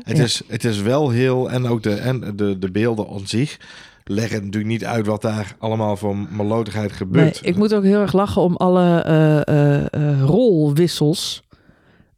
Het, 0.03 0.17
Ja. 0.17 0.23
is, 0.23 0.43
het 0.47 0.65
is 0.65 0.81
wel 0.81 1.11
heel, 1.11 1.51
en 1.51 1.67
ook 1.67 1.83
de, 1.83 1.95
en 1.95 2.37
de, 2.37 2.59
de 2.59 2.71
beelden 2.71 3.09
aan 3.09 3.27
zich 3.27 3.59
leggen 4.05 4.45
natuurlijk 4.45 4.73
niet 4.73 4.85
uit 4.85 5.07
wat 5.07 5.23
daar 5.23 5.57
allemaal 5.59 5.97
voor 5.97 6.17
malotigheid 6.17 6.89
Nee, 6.89 6.97
gebeurt. 6.99 7.41
ik 7.43 7.57
moet 7.57 7.75
ook 7.75 7.83
heel 7.83 8.01
erg 8.01 8.13
lachen 8.13 8.43
om 8.43 8.57
alle 8.57 9.01
eh, 9.01 9.41
eh, 9.47 9.85
eh, 9.93 10.23
rolwissels. 10.23 11.43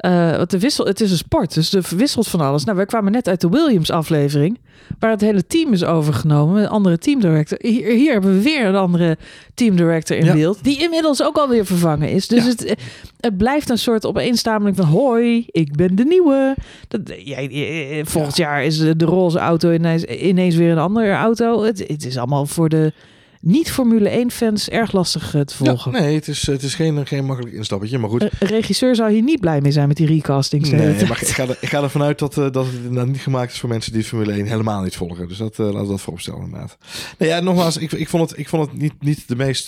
Eh, 0.01 0.37
want 0.37 0.51
de 0.51 0.59
wissel, 0.59 0.85
het 0.87 1.01
is 1.01 1.11
een 1.11 1.17
sport, 1.17 1.55
dus 1.55 1.73
er 1.73 1.83
verwisselt 1.83 2.29
van 2.29 2.41
alles. 2.41 2.65
Nou, 2.65 2.77
wij 2.77 2.87
kwamen 2.87 3.13
net 3.13 3.29
uit 3.29 3.41
de 3.41 3.49
Williams-aflevering, 3.49 4.59
waar 4.99 5.11
het 5.11 5.21
hele 5.21 5.47
team 5.47 5.73
is 5.73 5.85
overgenomen, 5.85 6.63
een 6.63 6.69
andere 6.69 6.99
teamdirector. 6.99 7.59
Hier, 7.63 7.87
hier 7.93 8.13
hebben 8.13 8.37
we 8.37 8.43
weer 8.43 8.67
een 8.67 8.77
andere 8.77 9.19
teamdirector 9.55 10.17
in 10.17 10.25
Ja. 10.25 10.33
beeld, 10.33 10.65
die 10.65 10.83
inmiddels 10.83 11.23
ook 11.23 11.37
alweer 11.37 11.67
vervangen 11.67 12.11
is. 12.11 12.29
Dus 12.29 12.45
Ja. 12.45 12.49
het, 12.51 12.75
het 13.21 13.37
blijft 13.37 13.71
een 13.71 13.79
soort 13.79 14.07
opeenstapeling 14.07 14.77
van, 14.77 14.85
hoi, 14.85 15.47
ik 15.51 15.77
ben 15.77 15.95
de 15.95 16.05
nieuwe. 16.05 16.55
Dat, 16.89 17.01
ja, 17.25 17.37
eh, 17.37 18.05
volgend 18.05 18.37
jaar 18.37 18.65
is 18.65 18.79
de, 18.79 18.97
de 18.97 19.05
roze 19.05 19.39
auto 19.39 19.73
ineens, 19.73 20.05
ineens 20.05 20.55
weer 20.57 20.71
een 20.73 20.79
andere 20.79 21.13
auto. 21.13 21.63
Het, 21.63 21.79
het 21.87 22.05
is 22.07 22.17
allemaal 22.17 22.47
voor 22.47 22.69
de 22.69 22.93
niet-Formule 23.41 24.25
1-fans 24.27 24.69
erg 24.69 24.93
lastig 24.93 25.35
eh, 25.35 25.41
te 25.41 25.55
Ja, 25.59 25.71
volgen. 25.71 25.93
nee, 25.93 26.15
het 26.15 26.29
is, 26.29 26.47
het 26.47 26.63
is 26.63 26.75
geen, 26.75 27.07
geen 27.07 27.25
makkelijk 27.25 27.55
instappetje, 27.55 27.99
maar 27.99 28.11
goed. 28.11 28.23
Een 28.23 28.49
regisseur 28.49 28.95
zou 28.95 29.13
hier 29.13 29.23
niet 29.23 29.41
blij 29.41 29.61
mee 29.61 29.73
zijn 29.73 29.89
met 29.89 29.97
die 29.97 30.07
recastings. 30.07 30.71
hele 30.71 30.83
Nee, 30.85 30.95
tijd. 30.97 31.09
maar 31.09 31.21
ik 31.23 31.29
ga, 31.29 31.43
er, 31.49 31.57
ik 31.61 31.69
ga 31.69 31.83
ervan 31.83 32.03
uit 32.03 32.19
dat, 32.19 32.39
eh, 32.39 32.51
dat 32.51 32.67
het 32.67 32.75
inderdaad 32.75 33.07
niet 33.07 33.21
gemaakt 33.21 33.53
is 33.53 33.59
voor 33.59 33.69
mensen 33.69 33.93
die 33.93 34.05
Formule 34.05 34.33
1 34.33 34.47
helemaal 34.47 34.83
niet 34.83 34.97
volgen. 34.97 35.29
Dus 35.29 35.37
dat, 35.37 35.59
eh, 35.59 35.67
laten 35.67 35.81
we 35.83 35.89
dat 35.89 36.01
vooropstellen 36.01 36.41
inderdaad. 36.45 36.77
Nee, 37.19 37.29
ja, 37.29 37.41
nogmaals, 37.41 37.77
ik, 37.77 37.93
ik 37.93 38.09
vond 38.09 38.31
het, 38.31 38.39
ik 38.39 38.49
vond 38.49 38.71
het 38.71 38.81
niet, 38.81 38.95
niet 39.03 39.29
de 39.29 39.37
meest 39.37 39.65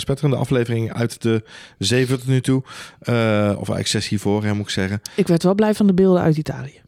spetterende 0.00 0.36
aflevering 0.36 0.92
uit 0.92 1.22
de 1.22 1.44
zeven 1.78 2.18
tot 2.18 2.26
nu 2.28 2.40
toe. 2.40 2.62
Of 3.00 3.06
eigenlijk 3.06 3.86
zes 3.86 4.08
hiervoor, 4.08 4.44
hè, 4.44 4.52
moet 4.54 4.64
ik 4.64 4.70
zeggen. 4.70 5.00
Ik 5.16 5.26
werd 5.28 5.42
wel 5.42 5.54
blij 5.54 5.74
van 5.74 5.86
de 5.86 5.94
beelden 5.94 6.22
uit 6.22 6.36
Italië. 6.36 6.80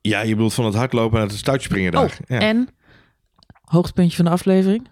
Ja, 0.00 0.20
je 0.20 0.34
bedoelt 0.34 0.54
van 0.54 0.64
het 0.64 0.74
hardlopen 0.74 1.20
en 1.20 1.26
het 1.28 1.36
stoutje 1.36 1.68
springen 1.68 1.92
daar. 1.92 2.18
ja. 2.28 2.36
Oh, 2.36 2.42
En, 2.42 2.68
hoogtepuntje 3.70 4.16
van 4.16 4.24
de 4.24 4.30
aflevering, 4.30 4.88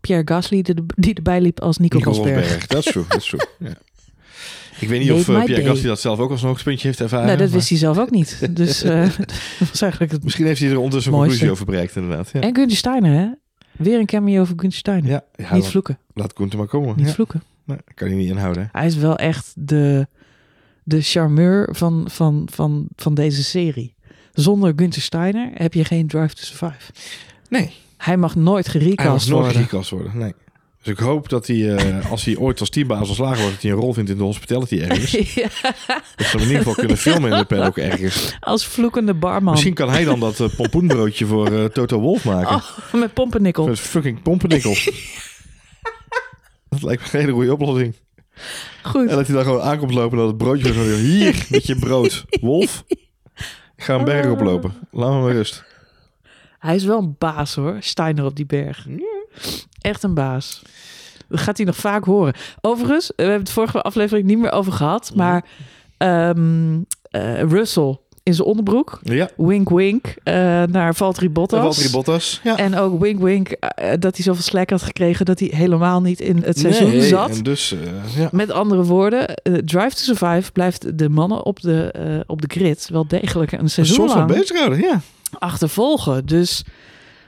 Pierre 0.00 0.22
Gasly 0.24 0.62
die, 0.62 0.74
die 0.86 1.14
erbij 1.14 1.40
liep 1.40 1.60
als 1.60 1.78
Nico, 1.78 1.96
Nico 1.96 2.10
Rosberg. 2.10 2.40
Rosberg, 2.40 2.66
dat 2.66 2.86
is 2.86 2.92
true, 2.92 3.04
dat 3.08 3.20
is. 3.20 3.34
Ja. 3.58 3.74
Ik 4.80 4.88
weet 4.88 4.98
niet 4.98 5.08
Made 5.08 5.20
of 5.20 5.28
eh, 5.28 5.44
Pierre 5.44 5.62
day. 5.62 5.70
Gasly 5.72 5.88
dat 5.88 6.00
zelf 6.00 6.18
ook 6.18 6.30
als 6.30 6.42
een 6.42 6.48
hoogtepuntje 6.48 6.86
heeft 6.86 7.00
ervaren. 7.00 7.26
Nee, 7.26 7.36
dat 7.36 7.46
maar 7.46 7.56
wist 7.56 7.68
hij 7.68 7.78
zelf 7.78 7.98
ook 7.98 8.10
niet. 8.10 8.48
Dus 8.56 8.82
eh, 8.82 9.00
dat 9.58 9.68
was 9.68 9.82
eigenlijk 9.82 10.12
het... 10.12 10.24
Misschien 10.24 10.46
heeft 10.46 10.60
hij 10.60 10.70
er 10.70 10.76
ondertussen 10.76 11.12
een 11.12 11.18
conclusie 11.18 11.50
over 11.50 11.66
bereikt 11.66 11.96
inderdaad. 11.96 12.30
Ja, 12.32 12.40
En 12.40 12.54
Gunther 12.54 12.76
Steiner, 12.76 13.12
hè? 13.12 13.28
Weer 13.72 13.98
een 13.98 14.06
cameo 14.06 14.44
van 14.44 14.60
Gunther 14.60 14.78
Steiner. 14.78 15.10
ja, 15.10 15.24
ja 15.34 15.54
niet 15.54 15.66
vloeken, 15.66 15.98
laat 16.14 16.32
Koen 16.32 16.52
maar 16.56 16.66
komen. 16.66 16.96
niet 16.96 17.10
vloeken. 17.10 17.42
Kan 17.94 18.08
hij 18.08 18.16
niet 18.16 18.28
inhouden. 18.28 18.62
hè. 18.62 18.68
Hij 18.78 18.86
is 18.86 18.96
wel 18.96 19.16
echt 19.18 19.52
de, 19.56 20.06
de 20.82 21.00
charmeur 21.00 21.68
van, 21.72 22.04
van, 22.10 22.48
van, 22.52 22.88
van 22.96 23.14
deze 23.14 23.44
serie. 23.44 23.94
Zonder 24.32 24.72
Gunther 24.76 25.02
Steiner 25.02 25.50
heb 25.54 25.74
je 25.74 25.84
geen 25.84 26.06
Drive 26.06 26.34
to 26.34 26.42
Survive. 26.42 26.92
Nee. 27.48 27.72
Hij 28.06 28.16
mag 28.16 28.34
nooit 28.34 28.72
Hij 28.72 28.80
gerecast 28.80 29.30
mag 29.30 29.40
nooit 29.42 29.70
worden. 29.70 29.88
worden, 29.90 30.18
nee. 30.18 30.34
Dus 30.82 30.94
ik 30.94 30.98
hoop 31.00 31.28
dat 31.28 31.46
hij, 31.46 31.74
eh, 31.76 32.10
als 32.10 32.24
hij 32.24 32.36
ooit 32.36 32.60
als 32.60 32.70
teambaas 32.70 33.08
ontslagen 33.08 33.38
wordt, 33.38 33.52
dat 33.52 33.62
hij 33.62 33.70
een 33.70 33.76
rol 33.76 33.92
vindt 33.92 34.10
in 34.10 34.16
de 34.16 34.22
hospitality 34.22 34.78
ergens. 34.78 35.10
Ja, 35.34 35.48
Dat 36.16 36.26
ze 36.26 36.36
hem 36.36 36.40
in 36.40 36.46
ieder 36.46 36.56
geval 36.56 36.74
kunnen 36.74 36.96
filmen 36.96 37.30
in 37.32 37.38
de 37.38 37.44
paddock 37.44 37.76
ergens. 37.90 38.36
als 38.40 38.66
vloekende 38.66 39.14
barman. 39.14 39.52
Misschien 39.52 39.74
kan 39.74 39.90
hij 39.90 40.04
dan 40.04 40.20
dat 40.20 40.40
eh, 40.40 40.48
pompoenbroodje 40.56 41.26
voor 41.26 41.52
eh, 41.52 41.64
Toto 41.64 42.00
Wolf 42.00 42.24
maken. 42.24 42.54
Oh, 42.56 42.92
met 43.00 43.14
pompennikkel. 43.14 43.64
Dat 43.66 43.74
is 43.74 43.80
fucking 43.80 44.22
pompenikkel. 44.22 44.74
dat 46.68 46.82
lijkt 46.82 47.02
me 47.02 47.08
geen 47.08 47.20
hele 47.20 47.32
goede 47.32 47.52
oplossing. 47.52 47.94
Goed. 48.82 49.08
En 49.08 49.16
dat 49.16 49.26
hij 49.26 49.36
dan 49.36 49.44
gewoon 49.44 49.62
aankomt 49.62 49.92
lopen 49.94 50.10
en 50.10 50.18
dat 50.18 50.26
het 50.28 50.36
broodje 50.38 50.72
zo 50.72 50.84
weer, 50.84 50.96
hier 50.98 51.46
met 51.48 51.66
je 51.66 51.76
brood. 51.76 52.24
Wolf, 52.40 52.84
ik 53.76 53.82
ga 53.84 53.94
een 53.94 54.04
berg 54.04 54.30
oplopen. 54.30 54.74
Laat 54.90 55.12
me 55.12 55.20
maar 55.20 55.32
rust. 55.32 55.64
Hij 56.66 56.74
is 56.74 56.84
wel 56.84 56.98
een 56.98 57.14
baas 57.18 57.54
hoor, 57.54 57.76
Steiner 57.80 58.24
op 58.24 58.36
die 58.36 58.46
berg. 58.46 58.86
Echt 59.80 60.02
een 60.02 60.14
baas. 60.14 60.62
Dat 61.28 61.40
gaat 61.40 61.56
hij 61.56 61.66
nog 61.66 61.76
vaak 61.76 62.04
horen. 62.04 62.34
Overigens, 62.60 63.12
we 63.16 63.22
hebben 63.22 63.40
het 63.40 63.50
vorige 63.50 63.82
aflevering 63.82 64.26
niet 64.26 64.38
meer 64.38 64.52
over 64.52 64.72
gehad. 64.72 65.12
Maar 65.14 65.44
ehm, 65.96 66.80
eh, 67.10 67.42
Russell 67.42 67.98
in 68.22 68.34
zijn 68.34 68.48
onderbroek. 68.48 69.00
Ja, 69.02 69.30
Wink 69.36 69.70
wink 69.70 70.14
eh, 70.22 70.34
naar 70.62 70.94
Valtteri 70.94 71.30
Bottas. 71.30 71.60
Valtteri 71.60 71.90
Bottas. 71.90 72.40
Ja. 72.44 72.56
En 72.56 72.76
ook 72.78 73.00
wink 73.00 73.20
wink 73.20 73.48
eh, 73.48 73.92
dat 73.98 74.14
hij 74.16 74.24
zoveel 74.24 74.42
slack 74.42 74.70
had 74.70 74.82
gekregen... 74.82 75.24
dat 75.24 75.38
hij 75.38 75.50
helemaal 75.54 76.00
niet 76.00 76.20
in 76.20 76.42
het 76.42 76.58
seizoen 76.58 76.88
Nee, 76.88 77.08
zat. 77.08 77.30
En 77.30 77.42
dus, 77.42 77.74
ja. 78.16 78.28
Met 78.32 78.50
andere 78.50 78.84
woorden, 78.84 79.26
Drive 79.64 79.90
to 79.90 80.14
Survive 80.14 80.52
blijft 80.52 80.98
de 80.98 81.08
mannen 81.08 81.44
op 81.44 81.60
de, 81.60 82.24
op 82.26 82.42
de 82.42 82.48
grid... 82.50 82.88
wel 82.92 83.06
degelijk 83.06 83.52
een 83.52 83.60
Een 83.60 83.70
seizoen 83.70 83.96
soort 83.96 84.10
van 84.10 84.18
lang 84.18 84.32
bezighouden, 84.32 84.78
ja. 84.78 85.00
Achtervolgen. 85.30 86.26
Dus 86.26 86.64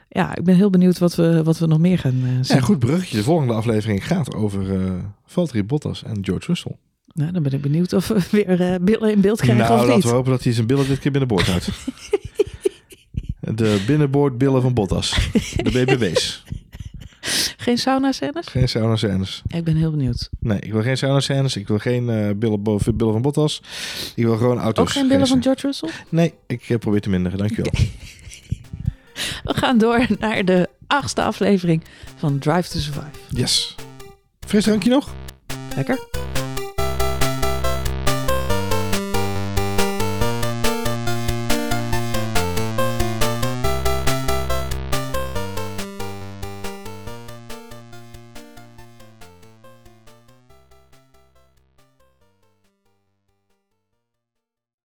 ja, 0.08 0.36
ik 0.36 0.44
ben 0.44 0.54
heel 0.54 0.70
benieuwd 0.70 0.98
wat 0.98 1.14
we, 1.14 1.42
wat 1.42 1.58
we 1.58 1.66
nog 1.66 1.78
meer 1.78 1.98
gaan 1.98 2.22
eh, 2.24 2.28
zien. 2.40 2.56
Ja, 2.56 2.62
goed 2.62 2.78
bruggetje. 2.78 3.16
De 3.16 3.22
volgende 3.22 3.52
aflevering 3.52 4.06
gaat 4.06 4.34
over 4.34 4.84
eh 4.84 4.92
Valtteri 5.26 5.64
Bottas 5.64 6.02
en 6.02 6.18
George 6.20 6.46
Russell. 6.46 6.76
Nou, 7.12 7.32
dan 7.32 7.42
ben 7.42 7.52
ik 7.52 7.60
benieuwd 7.60 7.92
of 7.92 8.08
we 8.08 8.20
weer 8.30 8.60
eh, 8.60 8.74
billen 8.80 9.12
in 9.12 9.20
beeld 9.20 9.40
krijgen 9.40 9.64
nou, 9.64 9.74
of 9.74 9.80
laten 9.80 9.94
niet. 9.94 10.04
we 10.04 10.10
hopen 10.10 10.30
dat 10.30 10.44
hij 10.44 10.52
zijn 10.52 10.66
billen 10.66 10.88
dit 10.88 10.98
keer 10.98 11.10
binnenboord 11.10 11.46
houdt. 11.46 11.68
De 13.54 13.82
binnenboordbillen 13.86 14.62
van 14.62 14.74
Bottas. 14.74 15.30
De 15.56 15.70
BBB's. 15.70 16.44
Geen 17.68 17.78
sauna-scènes? 17.78 18.46
Geen 18.46 18.68
sauna 18.68 18.96
scènes. 18.96 19.42
Ja, 19.46 19.56
ik 19.56 19.64
ben 19.64 19.76
heel 19.76 19.90
benieuwd. 19.90 20.28
Nee, 20.40 20.58
ik 20.58 20.72
wil 20.72 20.82
geen 20.82 20.96
sauna 20.96 21.20
scènes. 21.20 21.56
Ik 21.56 21.68
wil 21.68 21.78
geen 21.78 22.10
eh, 22.10 22.30
billen 22.36 22.62
boven 22.62 22.96
billen 22.96 23.12
van 23.12 23.22
Bottas. 23.22 23.62
Ik 24.14 24.24
wil 24.24 24.36
gewoon 24.36 24.58
auto's. 24.58 24.84
Ook 24.84 24.90
geen 24.92 25.08
billen 25.08 25.26
van. 25.26 25.42
George 25.42 25.66
Russell? 25.66 25.90
Nee, 26.08 26.34
ik 26.46 26.68
eh, 26.68 26.78
probeer 26.78 27.00
te 27.00 27.10
minderen. 27.10 27.38
Dankjewel. 27.38 27.72
We 29.44 29.54
gaan 29.54 29.78
door 29.78 30.06
naar 30.18 30.44
de 30.44 30.68
achtste 30.86 31.22
aflevering 31.22 31.84
van 32.16 32.38
Drive 32.38 32.68
to 32.70 32.78
Survive. 32.78 33.06
Yes. 33.28 33.74
Fris 34.40 34.64
drankje 34.64 34.90
nog? 34.90 35.14
Lekker? 35.76 35.98